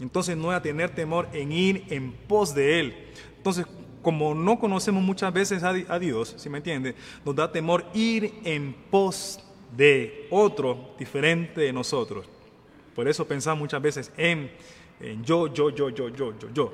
[0.00, 2.94] Entonces no voy a tener temor en ir en pos de Él.
[3.36, 3.66] Entonces,
[4.02, 6.94] como no conocemos muchas veces a, Dios, ¿sí me entiende?
[7.24, 9.40] Nos da temor ir en pos
[9.76, 12.26] de otro diferente de nosotros.
[12.94, 14.50] Por eso pensamos muchas veces en,
[15.22, 16.72] yo, yo, yo, yo, yo, yo, yo.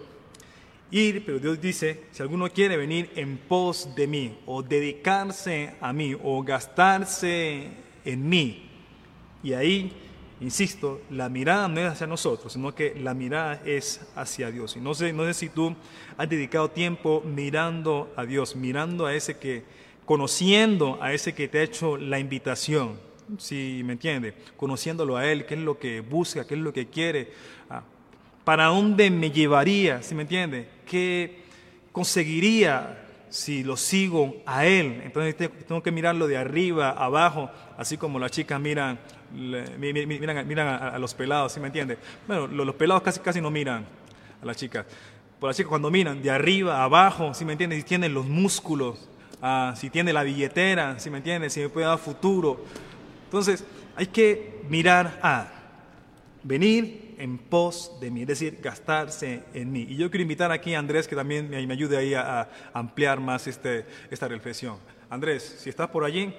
[0.91, 5.93] Ir, pero Dios dice, si alguno quiere venir en pos de mí, o dedicarse a
[5.93, 7.69] mí, o gastarse
[8.05, 8.71] en mí,
[9.43, 9.93] y ahí,
[10.41, 14.77] insisto, la mirada no es hacia nosotros, sino que la mirada es hacia Dios.
[14.77, 15.75] Y no sé, no sé si tú
[16.17, 19.65] has dedicado tiempo mirando a Dios, mirando a ese que
[20.05, 22.99] conociendo a ese que te ha hecho la invitación,
[23.39, 26.89] si me entiende, conociéndolo a él, qué es lo que busca, qué es lo que
[26.89, 27.33] quiere.
[27.71, 27.83] Ah,
[28.45, 30.03] ¿Para dónde me llevaría?
[30.03, 30.69] ¿Sí me entiende?
[30.87, 31.45] ¿Qué
[31.93, 35.01] conseguiría si lo sigo a Él?
[35.03, 35.35] Entonces
[35.67, 38.99] tengo que mirarlo de arriba, abajo, así como las chicas miran,
[39.33, 41.97] miran, miran a, los pelados, ¿sí me entiende?
[42.27, 43.87] Bueno, los, pelados casi, casi no miran
[44.43, 44.85] a las chicas.
[45.41, 47.77] Por las chicas cuando miran de arriba, abajo, ¿sí me entiende?
[47.77, 49.09] Si tienen los músculos,
[49.45, 51.51] ah, si tiene la billetera, ¿sí me entiende?
[51.51, 52.65] Si me puede dar futuro.
[53.25, 53.65] Entonces
[53.95, 55.49] hay que mirar a
[56.43, 59.87] venir en pos de mí, es decir, gastarse en mí.
[59.89, 63.47] Y yo quiero invitar aquí a Andrés que también me, ayude ahí a, ampliar más
[63.47, 64.79] este, esta reflexión.
[65.11, 66.35] Andrés, si estás por allí,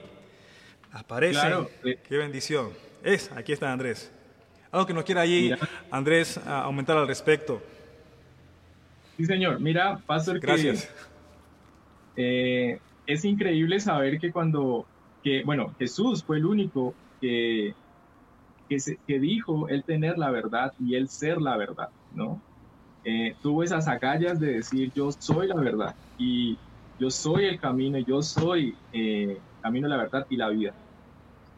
[0.91, 1.39] aparece.
[1.81, 2.71] Qué bendición.
[3.03, 4.11] Es, aquí está Andrés.
[4.71, 5.53] Algo que nos quiera allí,
[5.91, 7.61] Andrés, aumentar al respecto.
[9.15, 9.59] Sí, señor.
[9.61, 10.89] Mira, Pastor, Gracias.
[12.17, 14.85] Eh, es increíble saber que cuando,
[15.21, 17.73] que, bueno, Jesús fue el único que
[18.67, 22.41] que, dijo él tener la verdad y él ser la verdad, ¿no?
[23.03, 26.57] Eh, tuvo esas agallas de decir yo soy la verdad y
[26.99, 30.73] yo soy el camino, yo soy eh, el camino, la verdad y la vida.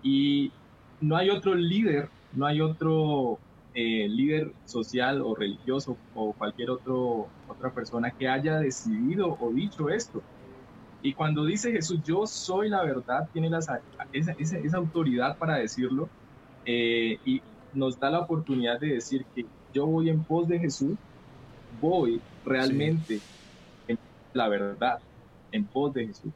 [0.01, 0.51] Y
[0.99, 3.39] no hay otro líder, no hay otro
[3.73, 9.89] eh, líder social o religioso o cualquier otro, otra persona que haya decidido o dicho
[9.89, 10.21] esto.
[11.01, 13.79] Y cuando dice Jesús, yo soy la verdad, tiene esa,
[14.11, 16.09] esa autoridad para decirlo,
[16.65, 17.41] eh, y
[17.73, 20.97] nos da la oportunidad de decir que yo voy en pos de Jesús,
[21.79, 23.19] voy realmente
[23.87, 23.97] en
[24.33, 24.99] la verdad,
[25.51, 26.31] en pos de Jesús.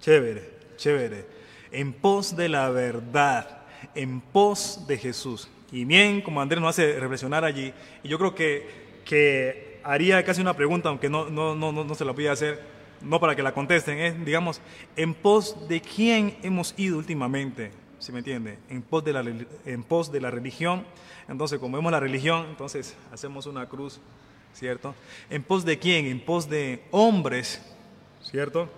[0.00, 1.26] Chévere, chévere.
[1.72, 3.62] En pos de la verdad,
[3.94, 5.48] en pos de Jesús.
[5.72, 7.72] Y bien, como Andrés nos hace reflexionar allí,
[8.02, 12.04] y yo creo que, que haría casi una pregunta, aunque no, no, no, no se
[12.04, 12.60] la voy a hacer,
[13.00, 14.60] no para que la contesten, es, digamos,
[14.96, 18.58] en pos de quién hemos ido últimamente ¿sí me entiende?
[18.68, 20.84] En pos, de la, en pos de la religión.
[21.28, 24.00] Entonces, como vemos la religión, entonces hacemos una cruz,
[24.52, 24.94] ¿cierto?
[25.28, 26.06] ¿En pos de quién?
[26.06, 27.62] En pos de hombres,
[28.22, 28.68] ¿cierto?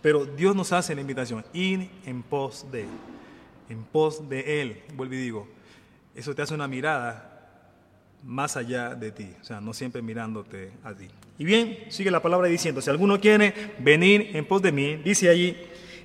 [0.00, 2.86] Pero Dios nos hace la invitación, ir en pos de,
[3.68, 4.82] en pos de Él.
[4.94, 5.48] Vuelvo y digo,
[6.14, 7.32] eso te hace una mirada
[8.22, 11.08] más allá de ti, o sea, no siempre mirándote a ti.
[11.38, 15.28] Y bien, sigue la palabra diciendo, si alguno quiere venir en pos de mí, dice
[15.28, 15.56] allí,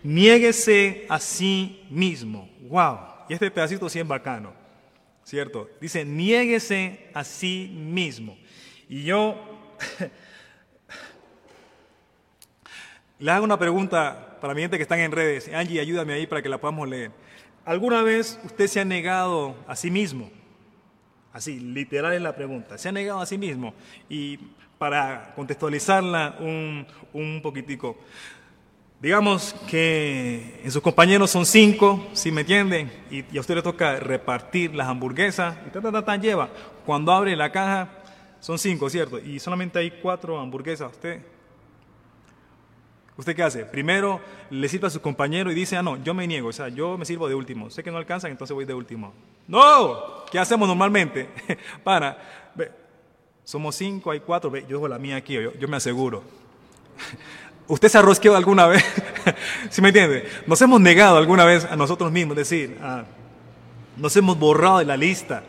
[0.03, 2.49] niéguese a sí mismo.
[2.61, 2.97] ¡Wow!
[3.29, 4.53] Y este pedacito sí es bacano,
[5.23, 5.69] ¿cierto?
[5.79, 8.37] Dice, niéguese a sí mismo.
[8.89, 9.39] Y yo
[13.19, 15.49] le hago una pregunta para mi gente que están en redes.
[15.53, 17.11] Angie, ayúdame ahí para que la podamos leer.
[17.63, 20.29] ¿Alguna vez usted se ha negado a sí mismo?
[21.31, 22.77] Así, literal es la pregunta.
[22.77, 23.73] ¿Se ha negado a sí mismo?
[24.09, 24.39] Y
[24.81, 27.99] para contextualizarla un, un poquitico,
[28.99, 33.99] Digamos que en sus compañeros son cinco, si me entienden, y, a usted le toca
[33.99, 36.49] repartir las hamburguesas, y ta, ta, lleva.
[36.85, 37.89] Cuando abre la caja,
[38.39, 39.17] son cinco, ¿cierto?
[39.17, 40.91] Y solamente hay cuatro hamburguesas.
[40.91, 41.21] ¿Usted
[43.17, 43.65] ¿Usted qué hace?
[43.65, 44.19] Primero
[44.49, 46.97] le sirve a su compañero y dice, ah, no, yo me niego, o sea, yo
[46.97, 47.69] me sirvo de último.
[47.69, 49.13] Sé que no alcanzan, entonces voy de último.
[49.47, 50.25] ¡No!
[50.31, 51.29] ¿Qué hacemos normalmente?
[51.83, 52.40] Para,
[53.51, 56.23] somos cinco, hay cuatro, yo dejo la mía aquí, yo, yo me aseguro.
[57.67, 58.81] ¿Usted se ha rosqueado alguna vez?
[59.69, 60.25] ¿Sí me entiende?
[60.47, 62.77] Nos hemos negado alguna vez a nosotros mismos, es decir,
[63.97, 65.43] nos hemos borrado de la lista.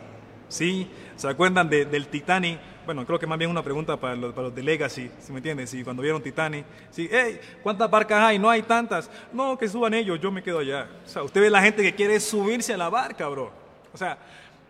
[0.49, 0.85] ¿Sí?
[1.15, 2.59] ¿Se acuerdan del Titanic?
[2.85, 5.37] Bueno, creo que más bien una pregunta para los, para los de Legacy, ¿sí me
[5.37, 5.65] entienden?
[5.65, 8.37] Si cuando vieron Titanic, sí, hey, ¿cuántas barcas hay?
[8.37, 9.09] No hay tantas.
[9.31, 10.89] No, que suban ellos, yo me quedo allá.
[11.05, 13.49] O sea, usted ve la gente que quiere subirse a la barca, bro.
[13.93, 14.17] O sea,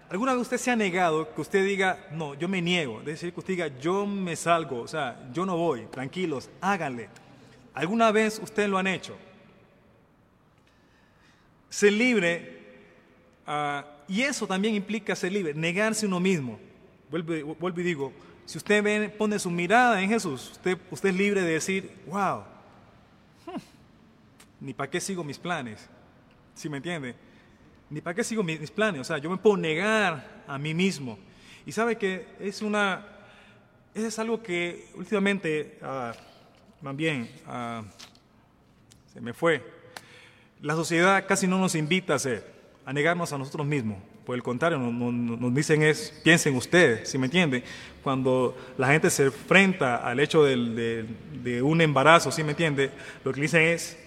[0.10, 3.00] ¿alguna vez usted se ha negado que usted diga, no, yo me niego?
[3.00, 7.10] Es decir, que usted diga, yo me salgo, o sea, yo no voy, tranquilos, háganle.
[7.74, 9.18] ¿Alguna vez ustedes lo han hecho?
[11.70, 12.62] Ser libre,
[13.48, 16.60] ah, y eso también implica ser libre, negarse uno mismo.
[17.10, 18.12] Vuelvo, y digo,
[18.46, 22.44] si usted pone su mirada en Jesús, usted, usted es libre de decir, wow,
[24.60, 25.88] ni para qué sigo mis planes,
[26.56, 27.16] ¿sí me entiende?
[27.94, 31.20] Ni para qué sigo mis, planes, o sea, yo me puedo negar a mí mismo.
[31.64, 33.06] Y sabe que es una,
[33.94, 35.78] es algo que últimamente...
[35.80, 36.12] Ah,
[36.82, 37.84] más bien, ah,
[39.14, 39.64] se me fue.
[40.64, 42.18] La sociedad casi no nos invita a
[42.84, 44.00] a negarnos a nosotros mismos.
[44.26, 47.64] Por el contrario, nos, dicen es, piensen ustedes, si me entienden.
[48.02, 52.90] Cuando la gente se enfrenta al hecho de, un embarazo, si me entiende,
[53.24, 54.00] lo que dicen es,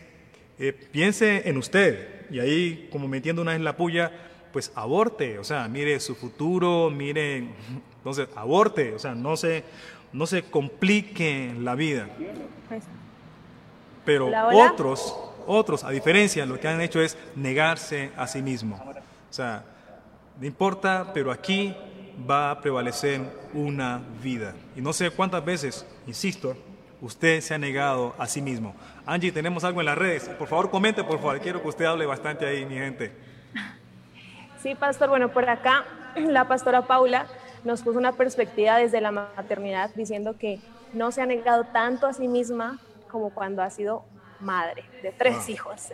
[0.59, 2.16] eh, piense en usted.
[2.31, 4.13] Y ahí, como metiendo una vez la puya,
[4.53, 7.49] pues aborte, o sea, mire su futuro, mire,
[7.99, 9.65] entonces aborte, o sea, no se,
[10.13, 12.09] no se complique la vida.
[14.05, 15.15] Pero otros,
[15.47, 18.83] otros, a diferencia, lo que han hecho es negarse a sí mismo.
[19.29, 19.65] O sea,
[20.41, 21.75] no importa, pero aquí
[22.29, 23.21] va a prevalecer
[23.53, 24.55] una vida.
[24.75, 26.57] Y no sé cuántas veces, insisto,
[27.01, 28.75] usted se ha negado a sí mismo.
[29.09, 30.29] Angie, tenemos algo en las redes.
[30.31, 31.41] Por favor, comente, por favor.
[31.41, 33.13] Quiero que usted hable bastante ahí, mi gente.
[34.61, 35.09] Sí, pastor.
[35.09, 35.85] Bueno, por acá
[36.17, 37.27] la pastora Paula
[37.63, 40.59] nos puso una perspectiva desde la maternidad diciendo que
[40.93, 44.05] no se ha negado tanto a sí misma como cuando ha sido
[44.41, 45.93] madre de tres hijos.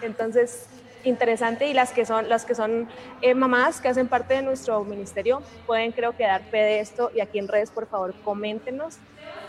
[0.00, 0.66] Entonces,
[1.04, 2.88] interesante y las que son, las que son
[3.20, 7.10] eh, mamás que hacen parte de nuestro ministerio pueden creo que dar fe de esto
[7.14, 8.96] y aquí en redes por favor coméntenos.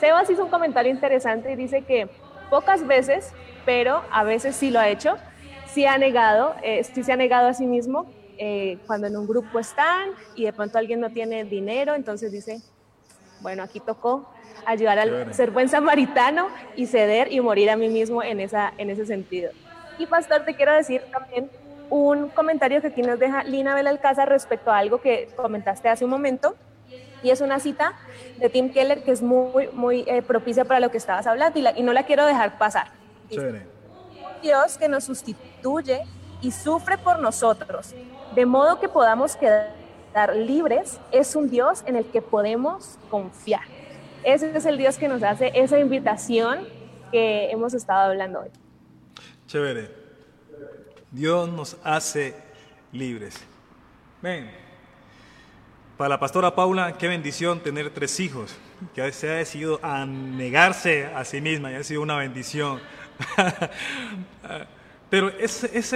[0.02, 2.10] Sebas hizo un comentario interesante y dice que
[2.50, 3.32] pocas veces,
[3.66, 5.18] pero a veces sí lo ha hecho,
[5.68, 8.06] sí ha negado, eh, sí se ha negado a sí mismo
[8.38, 12.62] eh, cuando en un grupo están y de pronto alguien no tiene dinero, entonces dice,
[13.42, 14.30] bueno, aquí tocó
[14.66, 18.90] ayudar al ser buen samaritano y ceder y morir a mí mismo en, esa, en
[18.90, 19.52] ese sentido.
[19.98, 21.50] Y pastor, te quiero decir también
[21.90, 26.12] un comentario que aquí nos deja Lina Belalcázar respecto a algo que comentaste hace un
[26.12, 26.56] momento,
[27.26, 27.94] y es una cita
[28.38, 31.66] de Tim Keller que es muy, muy eh, propicia para lo que estabas hablando y,
[31.76, 32.92] y, no la quiero dejar pasar.
[34.44, 36.04] Dios que nos sustituye
[36.42, 37.96] y sufre por nosotros,
[38.36, 43.64] de modo que podamos quedar libres, es un Dios en el que podemos confiar.
[44.24, 46.68] Ese es el Dios que nos hace esa invitación
[47.12, 48.50] que hemos estado hablando hoy.
[49.48, 49.90] Chévere.
[51.10, 52.36] Dios nos hace
[52.92, 53.36] libres.
[54.22, 54.65] Ven.
[55.98, 58.54] Para la pastora Paula, qué bendición tener tres hijos,
[58.94, 62.82] que se ha decidido a negarse a sí misma y ha sido una bendición.
[65.10, 65.94] Pero esa es,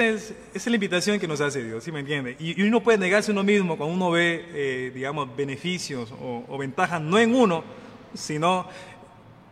[0.53, 2.37] es, la invitación que nos hace Dios, ¿sí me entiende?
[2.39, 6.57] Y, uno puede negarse a uno mismo cuando uno ve, eh, digamos, beneficios o, o
[6.57, 7.65] ventajas, no en uno,
[8.13, 8.69] sino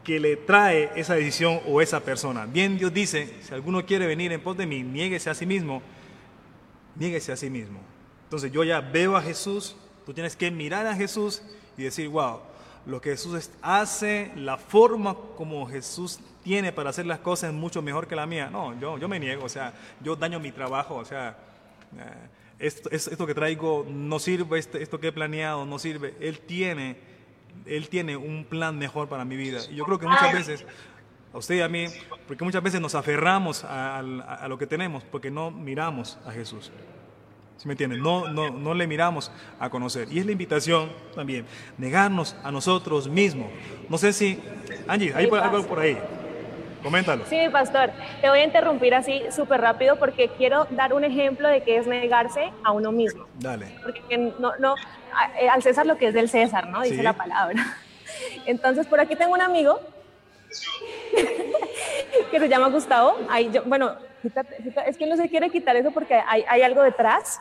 [0.05, 2.45] que le trae esa decisión o esa persona.
[2.45, 5.81] Bien, Dios dice, si alguno quiere venir en pos de mí, niéguese a sí mismo,
[6.95, 7.81] niéguese a sí mismo.
[8.23, 9.75] Entonces yo ya veo a Jesús,
[10.07, 11.43] tú tienes que mirar a Jesús
[11.77, 12.39] y decir, wow,
[12.85, 17.81] lo que Jesús hace, la forma como Jesús tiene para hacer las cosas es mucho
[17.81, 18.49] mejor que la mía.
[18.49, 21.37] No, yo, yo me niego, o sea, yo daño mi trabajo, o sea,
[21.97, 26.15] eh, esto, esto, que traigo no sirve, esto, esto que he planeado no sirve.
[26.21, 27.17] Él tiene
[27.65, 29.59] él tiene un plan mejor para mi vida.
[29.69, 30.65] Y yo creo que muchas veces,
[31.33, 31.87] a usted y a mí,
[32.27, 34.01] porque muchas veces nos aferramos a,
[34.47, 36.71] lo que tenemos porque no miramos a Jesús.
[37.57, 38.01] ¿Sí me entienden?
[38.01, 40.07] No, no, no le miramos a conocer.
[40.11, 41.45] Y es la invitación también,
[41.77, 43.47] negarnos a nosotros mismos.
[43.89, 44.39] No sé si,
[44.87, 45.97] Angie, hay algo por ahí.
[46.83, 47.25] Coméntalo.
[47.25, 47.91] Sí, pastor.
[48.21, 51.87] Te voy a interrumpir así súper rápido porque quiero dar un ejemplo de qué es
[51.87, 53.25] negarse a uno mismo.
[53.39, 53.79] Dale.
[53.83, 54.75] Porque no, no,
[55.39, 56.81] eh, al César lo que es del César, ¿no?
[56.81, 57.77] Dice la palabra.
[58.45, 59.79] Entonces, por aquí tengo un amigo
[62.31, 63.17] que se llama Gustavo.
[63.29, 63.95] Ahí yo, bueno,
[64.85, 67.39] es que no se quiere quitar eso porque hay, hay algo detrás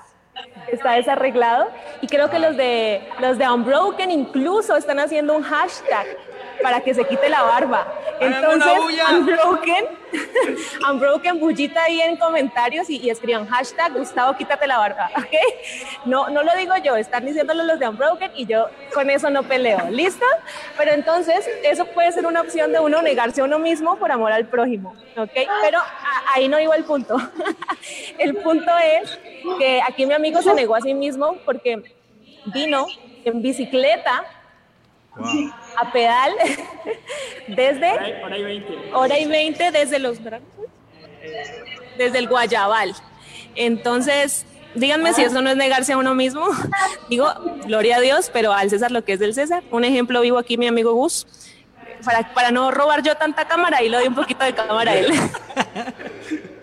[0.73, 1.69] está desarreglado
[2.01, 6.07] y creo que los de los de Unbroken incluso están haciendo un hashtag
[6.63, 7.87] para que se quite la barba.
[8.19, 8.73] Entonces,
[9.13, 9.85] Unbroken,
[10.91, 16.07] Unbroken, bullita ahí en comentarios y, escriban hashtag Gustavo, quítate la barba, ¿ok?
[16.07, 19.43] No, no lo digo yo, están diciéndolo los de Unbroken y yo con eso no
[19.43, 20.25] peleo, ¿listo?
[20.79, 24.33] Pero entonces, eso puede ser una opción de uno negarse a uno mismo por amor
[24.33, 25.33] al prójimo, ¿ok?
[25.63, 25.81] Pero
[26.35, 27.17] ahí no digo el punto.
[28.19, 29.19] el punto es
[29.59, 31.83] que aquí mi amigo se negó a sí mismo porque
[32.47, 32.87] vino
[33.25, 34.25] en bicicleta
[35.77, 36.33] a pedal
[37.49, 38.95] desde hora y 20.
[38.95, 40.19] Hora y 20 desde los
[41.97, 42.95] desde el Guayabal.
[43.55, 46.47] Entonces, díganme si eso no es negarse a uno mismo.
[47.09, 47.33] Digo,
[47.65, 49.63] gloria a Dios, pero al César lo que es del César.
[49.71, 51.27] Un ejemplo vivo aquí mi amigo Gus.
[52.05, 54.97] Para, para no robar yo tanta cámara y le doy un poquito de cámara a
[54.97, 55.13] él.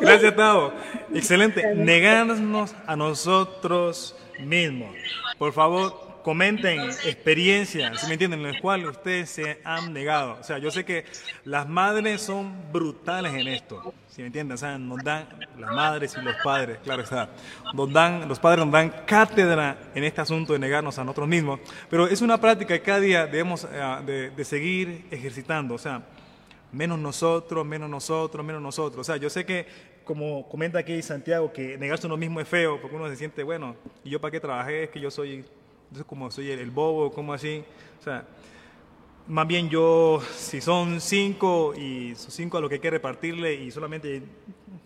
[0.00, 0.72] Gracias, Tavo.
[1.14, 1.74] Excelente.
[1.74, 4.94] Negarnos a nosotros mismos.
[5.38, 10.38] Por favor, comenten experiencias, me entienden?, en las cuales ustedes se han negado.
[10.40, 11.04] O sea, yo sé que
[11.44, 14.54] las madres son brutales en esto, ¿sí me entienden?
[14.54, 15.26] O sea, nos dan,
[15.58, 17.30] las madres y los padres, claro está,
[17.74, 21.60] nos dan, los padres nos dan cátedra en este asunto de negarnos a nosotros mismos,
[21.88, 26.02] pero es una práctica que cada día debemos eh, de, seguir ejercitando, o sea,
[26.72, 29.00] menos nosotros, menos nosotros, menos nosotros.
[29.00, 29.66] O sea, yo sé que,
[30.04, 33.42] como comenta aquí Santiago, que negarse a uno mismo es feo, porque uno se siente,
[33.42, 34.84] bueno, ¿y yo para qué trabajé?
[34.84, 35.44] Es que yo soy
[35.90, 37.64] entonces, como soy el, bobo, como así.
[37.98, 38.24] O sea,
[39.26, 43.54] más bien yo, si son cinco y son cinco a lo que hay que repartirle
[43.54, 44.22] y solamente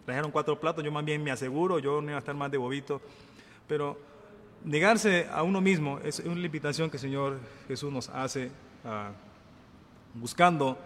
[0.06, 2.56] trajeron cuatro platos, yo más bien me aseguro, yo no voy a estar más de
[2.56, 3.02] bobito.
[3.68, 3.98] Pero
[4.64, 8.50] negarse a uno mismo es una invitación que el Señor Jesús nos hace
[8.82, 9.10] ah,
[10.14, 10.78] buscando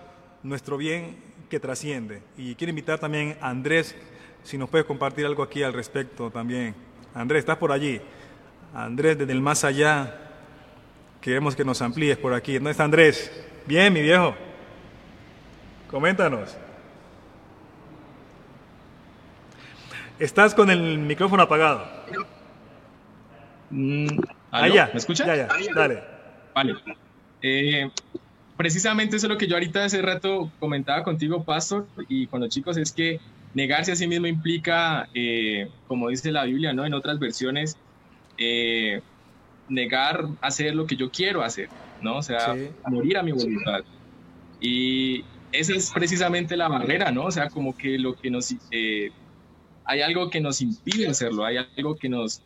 [0.42, 1.16] nuestro bien
[1.50, 2.22] que trasciende.
[2.36, 3.94] Y quiero invitar también a Andrés,
[4.42, 6.74] si nos puede compartir algo aquí al respecto también.
[7.14, 8.00] Andrés, ¿estás por allí?
[8.74, 10.14] Andrés desde el más allá.
[11.20, 12.54] Queremos que nos amplíes por aquí.
[12.54, 13.30] ¿Dónde está Andrés?
[13.66, 14.34] Bien, mi viejo.
[15.90, 16.56] Coméntanos.
[20.18, 21.86] Estás con el micrófono apagado.
[23.70, 24.06] Mm,
[24.50, 24.88] Ah, ya.
[24.92, 25.26] ¿Me escucha?
[25.26, 25.48] Ya, ya.
[25.74, 26.02] Dale.
[26.54, 26.74] Vale.
[27.42, 27.90] Eh,
[28.58, 32.50] precisamente eso es lo que yo ahorita hace rato comentaba contigo, Pastor, y con los
[32.50, 33.20] chicos, es que
[33.54, 36.86] negarse a sí mismo implica, eh, como dice la Biblia, ¿no?
[36.86, 37.76] En otras versiones,
[38.38, 39.02] eh,
[39.68, 42.18] negar hacer lo que yo quiero hacer, ¿no?
[42.18, 42.76] O sea, Sí.
[42.86, 43.82] morir a mi voluntad.
[44.60, 47.26] Y esa es precisamente la barrera, ¿no?
[47.26, 48.52] O sea, como que lo que nos...
[48.72, 49.10] eh,
[49.84, 52.42] hay algo que nos impide hacerlo, hay algo que nos...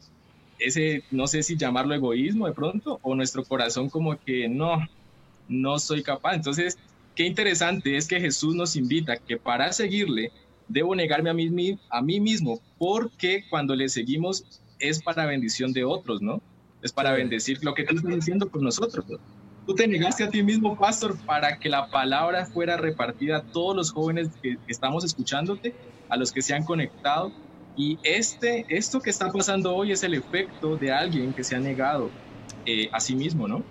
[0.58, 4.78] Ese, no sé si llamarlo egoísmo de pronto, o nuestro corazón como que no,
[5.48, 6.34] no soy capaz.
[6.34, 6.78] Entonces,
[7.14, 10.32] qué interesante es que Jesús nos invita que para seguirle
[10.68, 14.44] debo negarme a mí, a mí mismo, porque cuando le seguimos
[14.78, 16.40] es para bendición de otros, ¿no?
[16.82, 19.04] Es para bendecir lo que tú estás haciendo con nosotros.
[19.08, 19.18] ¿no?
[19.66, 23.76] Tú te negaste a ti mismo, pastor, para que la palabra fuera repartida a todos
[23.76, 25.74] los jóvenes que, que estamos escuchándote,
[26.08, 27.32] a los que se han conectado.
[27.76, 31.60] Y este, esto que está pasando hoy es el efecto de alguien que se ha
[31.60, 32.10] negado
[32.66, 33.62] eh, a sí mismo, ¿no?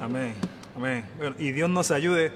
[0.00, 0.34] Amén.
[0.76, 1.04] Amén.
[1.38, 2.32] Y Dios nos ayude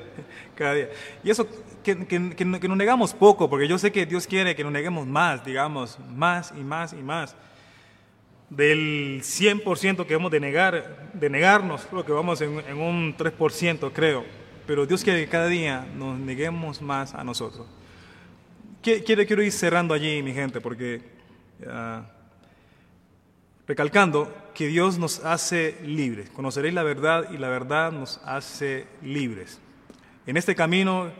[0.54, 0.88] cada día.
[1.22, 1.46] Y eso,
[1.84, 4.64] que, que- que no- que nos negamos poco, porque yo sé que Dios quiere que
[4.64, 7.36] nos neguemos más, digamos, más y más y más.
[8.48, 13.92] Del 100% que hemos de negar, de negarnos, creo que vamos en, en un 3%,
[13.92, 14.24] creo.
[14.66, 17.66] Pero Dios quiere que cada día nos neguemos más a nosotros.
[18.82, 21.02] Qui- Quiero, quiero ir cerrando allí, mi gente, porque
[21.68, 22.04] ah,
[23.68, 26.30] recalcando que Dios nos hace libres.
[26.30, 29.60] Conoceréis la verdad y la verdad nos hace libres.
[30.26, 31.10] En este camino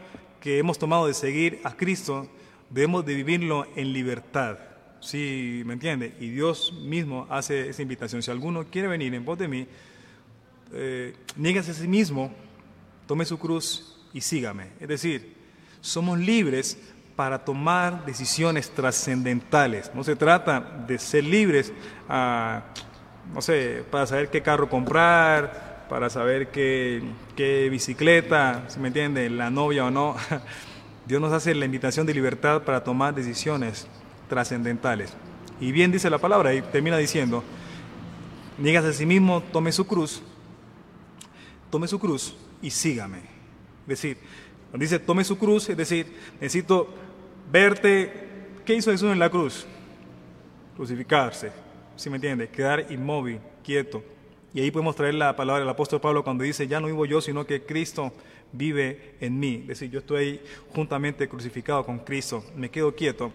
[0.41, 2.29] que hemos tomado de seguir a Cristo,
[2.71, 4.59] debemos de vivirlo en libertad.
[5.01, 6.15] ¿Sí me entiende?
[6.21, 8.23] Y Dios mismo hace esa invitación.
[8.23, 9.67] Si alguno quiere venir en pos de mí,
[10.73, 11.15] eh,
[11.59, 12.33] a sí mismo,
[13.07, 14.69] tome su cruz y sígame.
[14.79, 15.35] Es decir,
[15.81, 16.79] somos libres
[17.17, 19.91] para tomar decisiones trascendentales.
[19.95, 21.73] No se trata de ser libres,
[22.09, 22.63] ah,
[23.35, 27.03] no sé, para saber qué carro comprar, para saber qué,
[27.37, 30.17] qué bicicleta, si me entiende, la novia o no.
[31.07, 33.89] Dios nos hace la invitación de libertad para tomar decisiones
[34.29, 35.13] trascendentales.
[35.61, 37.43] Y bien dice la palabra y termina diciendo,
[38.59, 40.23] niegas a sí mismo, tome su cruz,
[41.71, 43.19] tome su cruz y sígame.
[43.83, 44.19] Es decir,
[44.71, 46.07] cuando dice tome su cruz, es decir,
[46.41, 46.89] necesito
[47.51, 48.29] verte,
[48.65, 49.67] ¿qué hizo Jesús en la cruz?
[50.77, 51.51] Crucificarse,
[52.01, 52.49] ¿sí me entiende?
[52.49, 54.03] Quedar inmóvil, quieto.
[54.55, 57.21] Y ahí podemos traer la palabra del apóstol Pablo cuando dice, ya no vivo yo,
[57.21, 58.11] sino que Cristo
[58.53, 59.59] vive en mí.
[59.63, 60.41] Es decir, yo estoy
[60.75, 63.31] juntamente crucificado con Cristo, me quedo quieto.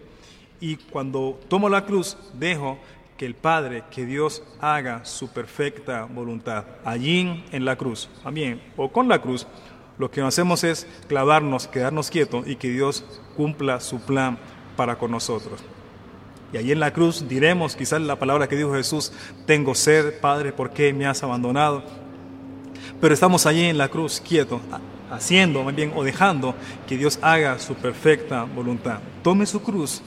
[0.60, 2.76] Y cuando tomo la cruz, dejo
[3.16, 6.64] que el Padre, que Dios haga su perfecta voluntad.
[6.84, 9.46] Allí en la cruz, también, o con la cruz,
[9.96, 13.04] lo que hacemos es clavarnos, quedarnos quietos y que Dios
[13.36, 14.38] cumpla su plan
[14.76, 15.62] para con nosotros.
[16.52, 19.12] Y allí en la cruz diremos quizás la palabra que dijo Jesús,
[19.46, 21.82] tengo sed, Padre, ¿por qué me has abandonado?
[23.00, 24.60] Pero estamos allí en la cruz quietos,
[25.10, 26.54] haciendo más bien o dejando
[26.86, 29.00] que Dios haga su perfecta voluntad.
[29.22, 30.02] Tome su cruz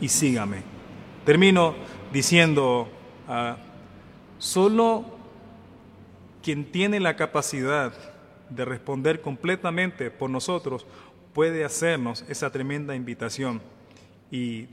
[0.00, 0.62] y sígame.
[1.24, 1.74] Termino
[2.12, 2.88] diciendo,
[3.28, 3.54] uh,
[4.38, 5.04] solo
[6.42, 7.92] quien tiene la capacidad
[8.50, 10.86] de responder completamente por nosotros
[11.32, 13.60] puede hacernos esa tremenda invitación
[14.30, 14.66] y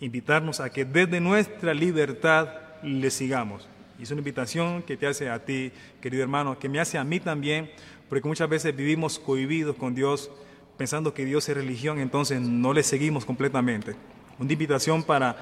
[0.00, 2.48] invitarnos a que desde nuestra libertad
[2.82, 3.68] le sigamos.
[3.98, 7.04] Y es una invitación que te hace a ti, querido hermano, que me hace a
[7.04, 7.70] mí también,
[8.08, 10.30] porque muchas veces vivimos cohibidos con Dios,
[10.76, 13.96] pensando que Dios es religión, entonces no le seguimos completamente.
[14.38, 15.36] Una invitación para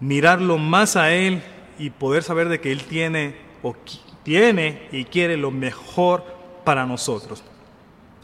[0.00, 1.42] mirarlo más a Él
[1.78, 3.74] y poder saber de que Él tiene, o
[4.22, 6.24] tiene y quiere lo mejor
[6.64, 7.42] para nosotros.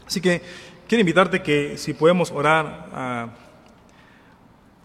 [0.05, 0.41] Así que
[0.87, 3.44] quiero invitarte que si podemos orar, uh,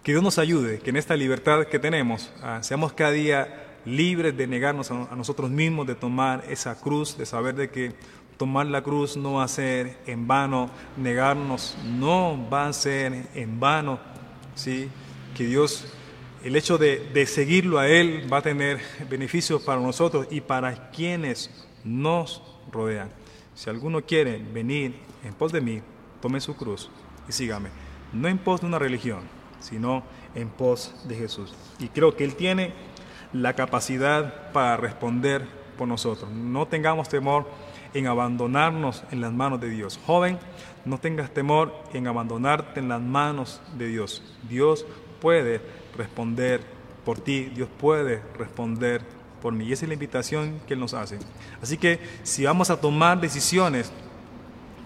[0.03, 4.36] que Dios nos ayude, que en esta libertad que tenemos uh, seamos cada día libres
[4.36, 7.92] de negarnos a, a, nosotros mismos, de tomar esa cruz, de saber de que
[8.36, 13.61] tomar la cruz no va a ser en vano, negarnos no va a ser en
[13.61, 14.01] vano,
[14.55, 14.88] ¿sí?
[15.36, 15.84] que Dios,
[16.42, 18.80] el hecho de, de seguirlo a Él va a tener
[19.11, 21.51] beneficios para nosotros y para quienes
[21.84, 22.42] nos
[22.72, 23.11] rodean.
[23.55, 25.82] Si alguno quiere venir en pos de mí,
[26.22, 26.88] tome su cruz
[27.28, 27.68] y sígame.
[28.14, 29.20] No en pos de una religión,
[29.61, 30.02] sino
[30.34, 31.54] en pos de Jesús.
[31.78, 32.72] Y creo que Él tiene
[33.32, 35.46] la capacidad para responder
[35.78, 36.30] por nosotros.
[36.30, 37.46] No tengamos temor
[37.94, 39.98] en abandonarnos en las manos de Dios.
[40.06, 40.38] Joven,
[40.84, 44.22] no tengas temor en abandonarte en las manos de Dios.
[44.48, 44.86] Dios
[45.20, 45.61] puede
[45.96, 46.61] responder
[47.04, 49.02] por ti, Dios puede responder
[49.40, 49.66] por mí.
[49.66, 51.18] Y esa es la invitación que Él nos hace.
[51.62, 53.90] Así que si vamos a tomar decisiones,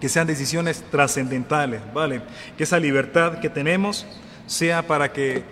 [0.00, 2.22] que sean decisiones trascendentales, ¿vale?
[2.56, 4.06] Que esa libertad que tenemos
[4.46, 5.42] sea para que,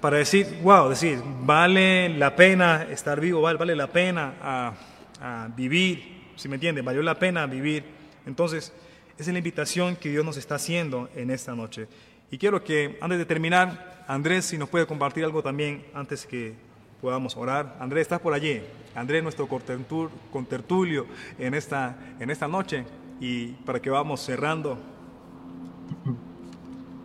[0.00, 4.72] para decir, wow, decir, vale la pena estar vivo, vale, vale la pena a,
[5.20, 7.84] a vivir, si me entiende, valió la pena vivir.
[8.26, 8.72] Entonces,
[9.18, 11.88] esa es la invitación que Dios nos está haciendo en esta noche.
[12.30, 16.54] Y quiero que, antes de terminar, Andrés, si nos puede compartir algo también antes que
[17.00, 17.76] podamos orar.
[17.80, 18.62] Andrés, ¿estás por allí?
[18.94, 21.06] Andrés, nuestro contertulio
[21.38, 22.84] en esta, en esta noche
[23.20, 24.78] y para que vamos cerrando.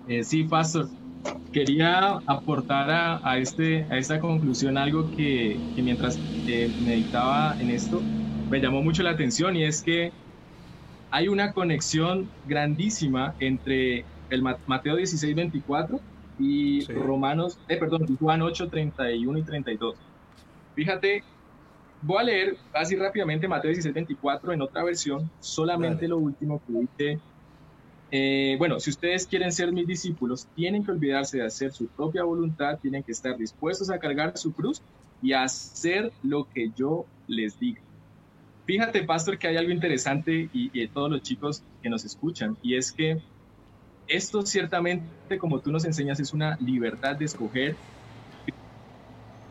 [0.06, 0.89] Eh, sí, Pastor.
[1.52, 8.08] Quería aportar a, este, a esta conclusión algo que, mientras eh, meditaba en esto
[8.49, 10.14] me llamó mucho la atención y es que
[11.10, 16.02] hay una conexión grandísima entre el Mateo 16, 24
[16.38, 19.95] y Romanos, eh, perdón, Juan 8, 31 y 32.
[20.76, 21.26] Fíjate
[22.02, 26.74] Voy a leer así rápidamente Mateo 16, 24 en otra versión, solamente lo último que
[26.74, 27.22] dice.
[28.12, 32.24] Eh, bueno, si ustedes quieren ser mis discípulos, tienen que olvidarse de hacer su propia
[32.24, 34.82] voluntad, tienen que estar dispuestos a cargar su cruz
[35.22, 37.82] y hacer lo que yo les diga.
[38.66, 42.76] Fíjate, pastor, que hay algo interesante y, y todos los chicos que nos escuchan, y
[42.76, 43.18] es que
[44.07, 47.78] esto ciertamente, como tú nos enseñas, es una libertad de escoger.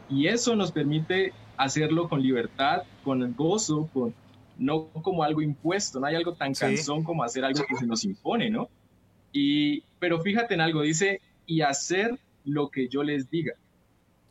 [0.09, 4.15] Y eso nos permite hacerlo con libertad, con gozo, con,
[4.61, 8.05] no como algo impuesto, no hay algo tan cansón como hacer algo que se nos
[8.05, 8.69] impone, ¿no?
[9.33, 13.55] Y, pero fíjate en algo, dice, y hacer lo que yo les diga.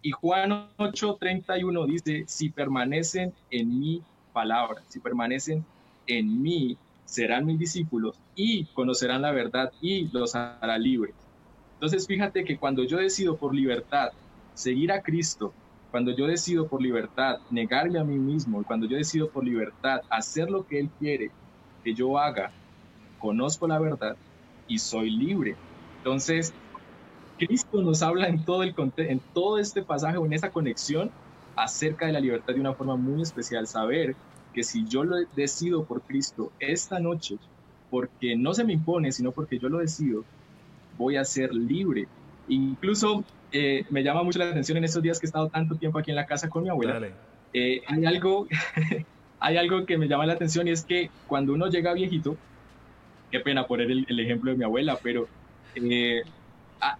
[0.03, 5.65] Y Juan 8:31 dice, si permanecen en mi palabra, si permanecen
[6.05, 11.15] en mí, serán mis discípulos y conocerán la verdad y los hará libres.
[11.73, 14.11] Entonces fíjate que cuando yo decido por libertad
[14.53, 15.53] seguir a Cristo,
[15.91, 20.49] cuando yo decido por libertad negarme a mí mismo, cuando yo decido por libertad hacer
[20.49, 21.31] lo que Él quiere
[21.83, 22.51] que yo haga,
[23.17, 24.15] conozco la verdad
[24.67, 25.55] y soy libre.
[25.97, 26.53] Entonces,
[27.37, 31.09] Cristo nos habla en todo, el, en todo este pasaje o en esa conexión
[31.55, 33.65] acerca de la libertad de una forma muy especial.
[33.65, 34.15] Saber
[34.53, 37.37] que si yo lo decido por Cristo esta noche,
[37.89, 40.23] porque no se me impone, sino porque yo lo decido,
[40.97, 42.07] voy a ser libre.
[42.47, 45.99] Incluso eh, me llama mucho la atención en estos días que he estado tanto tiempo
[45.99, 47.07] aquí en la casa con mi abuela.
[47.53, 48.47] Eh, hay, algo,
[49.39, 52.37] hay algo que me llama la atención y es que cuando uno llega viejito,
[53.31, 55.27] qué pena poner el, ejemplo de mi abuela, pero
[55.75, 56.21] eh,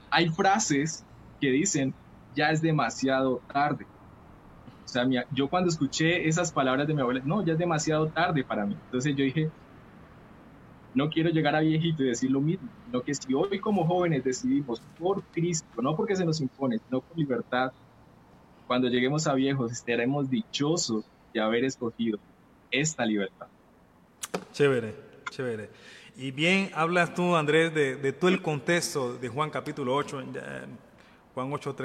[0.09, 1.03] hay frases
[1.39, 1.93] que dicen,
[2.35, 3.85] ya es demasiado tarde.
[4.85, 8.43] O sea, yo cuando escuché esas palabras de mi abuela, no, ya es demasiado tarde
[8.43, 8.75] para mí.
[8.85, 9.49] Entonces yo dije,
[10.99, 14.21] no quiero llegar a viejito y decir lo mismo, sino que si hoy como jóvenes
[14.21, 17.71] decidimos por Cristo, no porque se nos impone, sino por libertad,
[18.67, 22.19] cuando lleguemos a viejos estaremos dichosos de haber escogido
[22.69, 23.47] esta libertad.
[24.51, 24.93] Chévere,
[25.31, 25.69] chévere.
[26.17, 30.21] Y bien hablas tú, Andrés, de, de todo el contexto de Juan capítulo 8,
[31.33, 31.75] Juan 8,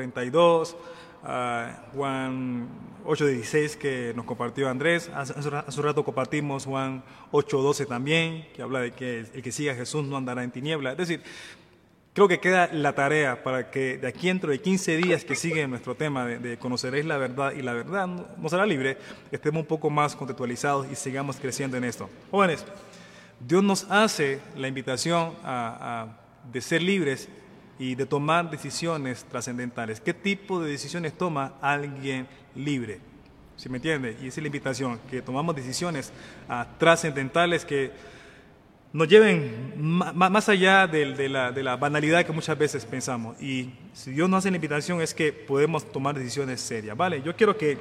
[1.24, 2.68] 32, Juan
[3.04, 5.10] 8.16 que nos compartió Andrés.
[5.14, 7.02] Hace, hace, un rato compartimos Juan
[7.32, 10.92] 8.12 también, que habla de que el que siga a Jesús no andará en tiniebla.
[10.92, 11.22] Es decir,
[12.12, 15.66] creo que queda la tarea para que de aquí dentro de 15 días que sigue
[15.66, 18.98] nuestro tema de, conoceréis la verdad y la verdad nos hará libre,
[19.30, 22.08] estemos un poco más contextualizados y sigamos creciendo en esto.
[22.30, 22.64] Jóvenes,
[23.40, 25.34] Dios nos hace la invitación
[26.52, 27.28] de ser libres
[27.78, 30.00] y de tomar decisiones trascendentales.
[30.00, 33.00] ¿Qué tipo de decisiones toma alguien libre?
[33.56, 34.16] ¿Sí me entiende?
[34.20, 36.12] Y esa es la invitación, que tomamos decisiones
[36.48, 37.92] ah, trascendentales que
[38.92, 43.40] nos lleven más allá de, la, de, la, banalidad que muchas veces pensamos.
[43.42, 46.96] Y si Dios nos hace la invitación es que podemos tomar decisiones serias.
[46.96, 47.20] ¿Vale?
[47.20, 47.76] Yo quiero que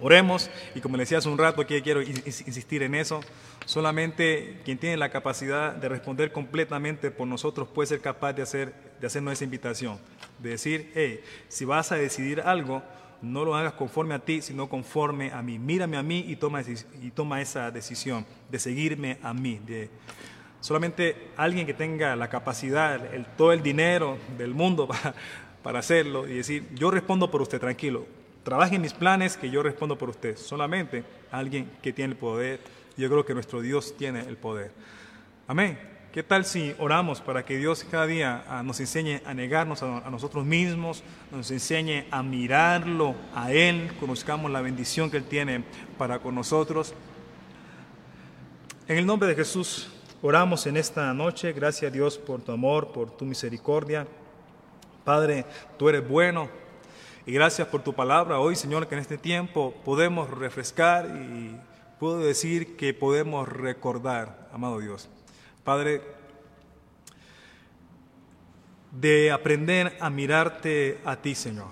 [0.00, 3.20] oremos y como le decía hace un rato, aquí quiero insistir en eso.
[3.64, 8.74] Solamente quien tiene la capacidad de responder completamente por nosotros puede ser capaz de, hacer,
[9.00, 9.98] de hacernos esa invitación.
[10.38, 12.82] De decir, hey, si vas a decidir algo,
[13.20, 15.58] no lo hagas conforme a ti, sino conforme a mí.
[15.58, 16.62] Mírame a mí y toma,
[17.02, 19.60] y toma esa decisión de seguirme a mí.
[19.66, 19.90] De,
[20.60, 23.00] solamente alguien que tenga la capacidad,
[23.36, 25.14] todo el dinero del mundo para,
[25.62, 28.06] para hacerlo y decir, yo respondo por usted, tranquilo.
[28.42, 30.36] Trabaje en mis planes que yo respondo por usted.
[30.36, 32.60] Solamente alguien que tiene el poder
[32.98, 34.72] yo creo que nuestro Dios tiene el poder.
[35.46, 35.78] Amén.
[36.12, 40.08] ¿Qué tal si oramos para que Dios cada día ah, nos enseñe a negarnos a,
[40.08, 45.64] nosotros mismos, nos enseñe a mirarlo a Él, conozcamos la bendición que Él tiene
[45.98, 46.94] para con nosotros?
[48.88, 49.90] En el nombre de Jesús
[50.22, 51.52] oramos en esta noche.
[51.52, 54.06] Gracias a Dios por tu amor, por tu misericordia.
[55.04, 55.44] Padre,
[55.78, 56.48] tú eres bueno
[57.26, 61.54] Y gracias por tu palabra hoy, Señor, que en este tiempo podemos refrescar y
[62.00, 65.10] puedo decir que podemos recordar, amado Dios.
[65.64, 66.02] Padre,
[68.92, 71.68] de aprender a mirarte a ti, Señor,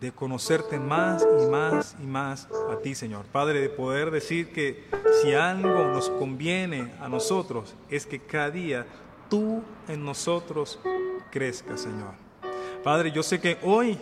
[0.00, 3.26] de conocerte más y más y más a ti, Señor.
[3.26, 4.84] Padre, de poder decir que
[5.20, 8.86] si algo nos conviene a nosotros es que cada día
[9.28, 10.78] tú en nosotros
[11.30, 12.12] crezcas, Señor.
[12.82, 13.98] Padre, yo sé que hoy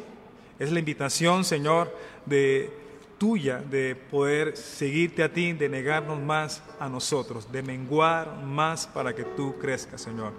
[0.59, 1.95] es la invitación, Señor,
[2.27, 2.71] de
[3.23, 9.15] tuya de poder seguirte a ti, de negarnos más a nosotros, de menguar más para
[9.15, 10.33] que tú crezcas, Señor.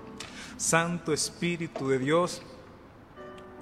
[0.57, 2.41] Santo Espíritu de Dios,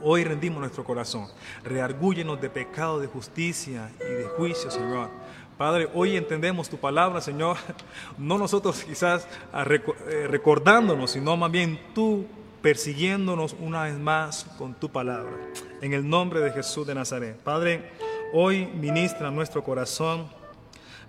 [0.02, 1.28] hoy rendimos nuestro corazón.
[1.64, 5.12] Reargúyenos de pecado, de justicia y de juicio, Señor.
[5.56, 7.58] Padre, hoy entendemos tu palabra, Señor,
[8.18, 12.26] no nosotros quizás eh, recordándonos, sino más bien tú
[12.64, 15.34] persiguiéndonos una vez más con tu palabra.
[15.80, 17.38] En el nombre de Jesús de Nazaret.
[17.38, 17.92] Padre,
[18.34, 20.28] hoy ministra nuestro corazón.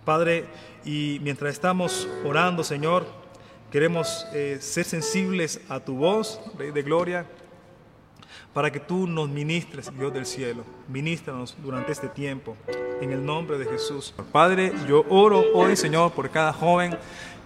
[0.05, 0.47] Padre,
[0.85, 3.07] y mientras estamos orando, Señor,
[3.70, 7.27] queremos eh, ser sensibles a tu voz, Rey de Gloria,
[8.53, 10.64] para que tú nos ministres, Dios del cielo.
[10.89, 12.57] Ministranos durante este tiempo,
[13.01, 14.14] en el nombre de Jesús.
[14.33, 16.97] Padre, yo oro hoy, Señor, por cada joven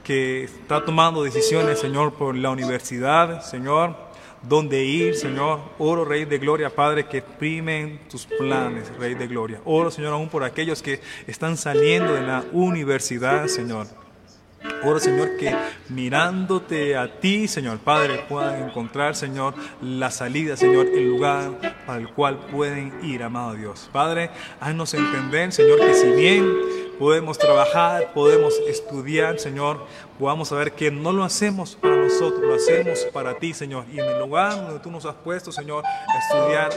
[0.03, 4.06] que está tomando decisiones, Señor, por la universidad, Señor,
[4.43, 5.61] dónde ir, Señor.
[5.79, 9.61] Oro, Rey de Gloria, Padre, que primen tus planes, Rey de Gloria.
[9.65, 13.87] Oro, Señor, aún por aquellos que están saliendo de la universidad, Señor.
[14.83, 15.55] Oro, Señor, que
[15.89, 22.09] mirándote a ti, Señor Padre, puedan encontrar, Señor, la salida, Señor, el lugar para el
[22.09, 23.89] cual pueden ir, amado Dios.
[23.93, 24.31] Padre,
[24.61, 26.47] haznos entender, Señor, que si bien
[26.99, 29.87] podemos trabajar, podemos estudiar, Señor,
[30.19, 33.85] podamos saber que no lo hacemos para nosotros, lo hacemos para ti, Señor.
[33.93, 36.71] Y en el lugar donde tú nos has puesto, Señor, a estudiar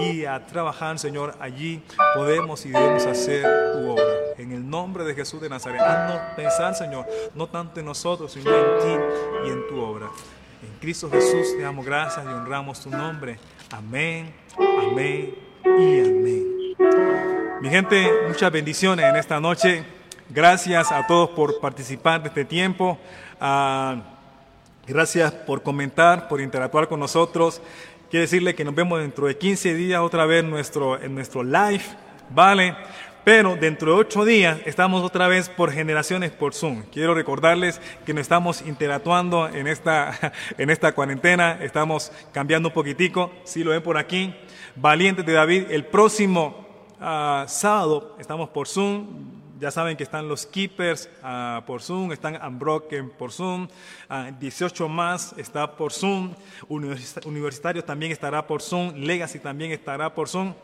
[0.00, 1.82] y a trabajar, Señor, allí
[2.14, 4.21] podemos y debemos hacer tu obra.
[4.42, 8.50] En el nombre de Jesús de Nazaret, haznos pensar, Señor, no tanto en nosotros, sino
[8.50, 10.08] en ti y en tu obra.
[10.60, 13.38] En Cristo Jesús te damos gracias y honramos tu nombre.
[13.70, 16.74] Amén, amén y amén.
[17.60, 19.84] Mi gente, muchas bendiciones en esta noche.
[20.28, 22.98] Gracias a todos por participar de este tiempo.
[23.40, 24.02] Ah,
[24.88, 27.62] gracias por comentar, por interactuar con nosotros.
[28.10, 31.84] Quiero decirle que nos vemos dentro de 15 días otra vez nuestro, en nuestro live,
[32.30, 32.74] ¿vale?
[33.24, 36.82] Pero dentro de ocho días estamos otra vez por generaciones por Zoom.
[36.92, 43.32] Quiero recordarles que nos estamos interactuando en esta, en esta cuarentena, estamos cambiando un poquitico,
[43.44, 44.34] si lo ven por aquí.
[44.74, 46.62] Valientes de David, el próximo
[47.04, 49.08] Ah, sábado estamos por Zoom.
[49.58, 53.66] Ya saben que están los Keepers ah, por Zoom, están Unbroken por Zoom,
[54.38, 56.32] 18 ah, más está por Zoom,
[56.68, 60.54] Universitario también estará por Zoom, Legacy también estará por Zoom.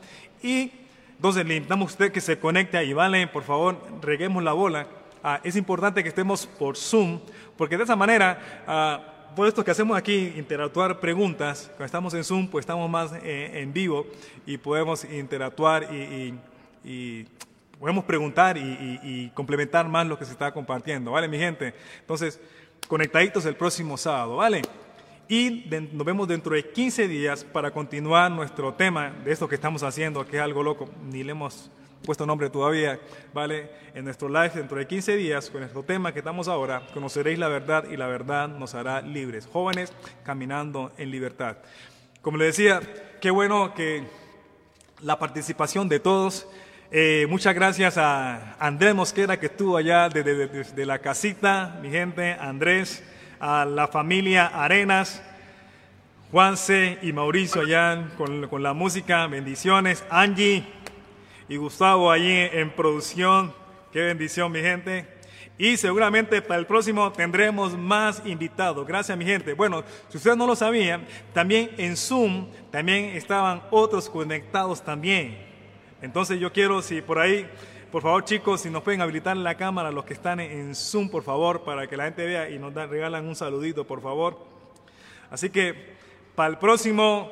[0.40, 0.70] Y
[1.18, 3.26] entonces le invitamos a usted que se conecte ahí, ¿vale?
[3.26, 4.86] Por favor, reguemos la bola.
[5.42, 7.18] es importante que estemos por Zoom,
[7.56, 12.48] porque de esa manera por esto que hacemos aquí, interactuar preguntas, cuando estamos en Zoom,
[12.48, 14.06] pues estamos más eh, en vivo
[14.46, 16.34] y podemos interactuar y,
[17.78, 21.74] podemos preguntar y, complementar más lo que se está compartiendo, ¿vale, mi gente?
[22.00, 22.40] Entonces,
[22.88, 24.62] conectaditos el próximo sábado, ¿vale?
[25.30, 29.82] Y nos vemos dentro de 15 días para continuar nuestro tema de esto que estamos
[29.82, 31.70] haciendo, que es algo loco, ni le hemos
[32.02, 32.98] puesto nombre todavía,
[33.34, 33.70] ¿vale?
[33.92, 37.48] En nuestro live dentro de 15 días, con nuestro tema que estamos ahora, conoceréis la
[37.48, 39.46] verdad y la verdad nos hará libres.
[39.52, 39.92] Jóvenes
[40.24, 41.58] caminando en libertad.
[42.22, 42.80] Como le decía,
[43.20, 44.04] qué bueno que
[45.02, 46.48] la participación de todos.
[46.90, 53.04] Eh, muchas gracias a Andrés Mosquera que estuvo allá desde la casita, mi gente, Andrés,
[53.40, 55.22] a la familia Arenas,
[56.30, 60.64] Juanse y Mauricio allá con, con la música, bendiciones, Angie
[61.48, 63.54] y Gustavo allí en producción.
[63.92, 65.18] Qué bendición, mi gente.
[65.56, 68.86] Y seguramente para el próximo tendremos más invitados.
[68.86, 69.54] Gracias, mi gente.
[69.54, 75.36] Bueno, si ustedes no lo sabían, también en Zoom también estaban otros conectados también.
[76.00, 77.44] Entonces yo quiero, si por ahí,
[77.90, 81.22] por favor chicos, si nos pueden habilitar la cámara, los que están en Zoom, por
[81.22, 84.38] favor, para que la gente vea y nos regalan un saludito, por favor.
[85.30, 85.96] Así que
[86.34, 87.30] para el próximo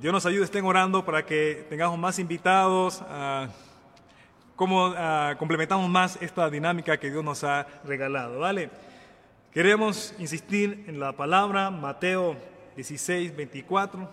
[0.00, 3.48] Dios nos ayude, estén orando para que tengamos más invitados, uh,
[4.54, 8.70] cómo ah, complementamos más esta dinámica que Dios nos ha regalado, ¿vale?
[9.52, 12.36] Queremos insistir en la palabra Mateo
[12.76, 14.08] 16, 24,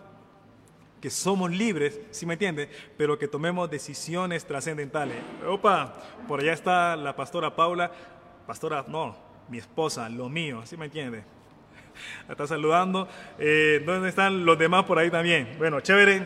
[1.06, 5.18] que somos libres, si me entiende, pero que tomemos decisiones trascendentales.
[5.48, 5.94] Opa,
[6.28, 7.92] por allá está la pastora Paula,
[8.48, 9.16] pastora, no,
[9.48, 11.24] mi esposa, lo mío, ¿sí me entiende?
[12.28, 13.08] está saludando.
[13.38, 15.54] Eh, ¿Dónde están los demás por ahí también?
[15.60, 16.24] Bueno, chévere.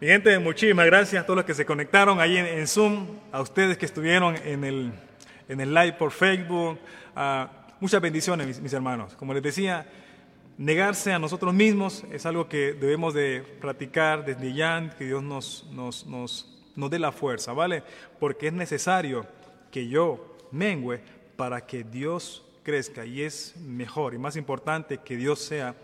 [0.00, 3.76] Mi gente, muchísimas gracias a todos los que se conectaron ahí en, Zoom, a ustedes
[3.78, 4.92] que estuvieron en el,
[5.48, 6.78] en el live por Facebook.
[7.80, 9.16] muchas bendiciones, mis, hermanos.
[9.16, 9.84] Como les decía,
[10.58, 15.66] negarse a nosotros mismos es algo que debemos de practicar desde ya, que Dios nos,
[15.72, 17.82] nos, nos, nos dé la fuerza, ¿vale?
[18.20, 19.26] Porque es necesario
[19.70, 21.00] que yo mengüe
[21.36, 25.74] para que Dios crezca y es mejor y más importante que Dios sea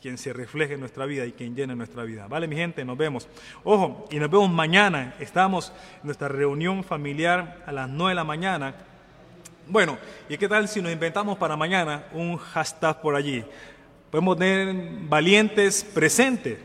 [0.00, 2.28] quien se refleje en nuestra vida y quien llene nuestra vida.
[2.28, 3.28] Vale, mi gente, nos vemos.
[3.64, 5.14] Ojo, y nos vemos mañana.
[5.18, 8.74] Estamos en nuestra reunión familiar a las 9 de la mañana.
[9.66, 9.98] Bueno,
[10.28, 13.44] ¿y qué tal si nos inventamos para mañana un hashtag por allí?
[14.10, 14.74] Podemos tener
[15.08, 16.58] valientes presentes.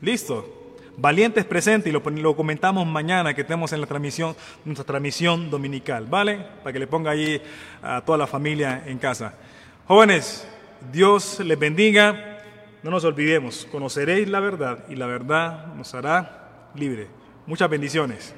[0.00, 0.56] Listo.
[0.96, 6.06] Valientes presentes y lo, lo, comentamos mañana que tenemos en la transmisión, nuestra transmisión dominical,
[6.06, 6.44] ¿vale?
[6.62, 7.40] Para que le ponga ahí
[7.82, 9.34] a toda la familia en casa.
[9.86, 10.46] Jóvenes,
[10.92, 12.38] Dios les bendiga.
[12.82, 17.08] No nos olvidemos, conoceréis la verdad y la verdad nos hará libre.
[17.46, 18.34] Muchas bendiciones.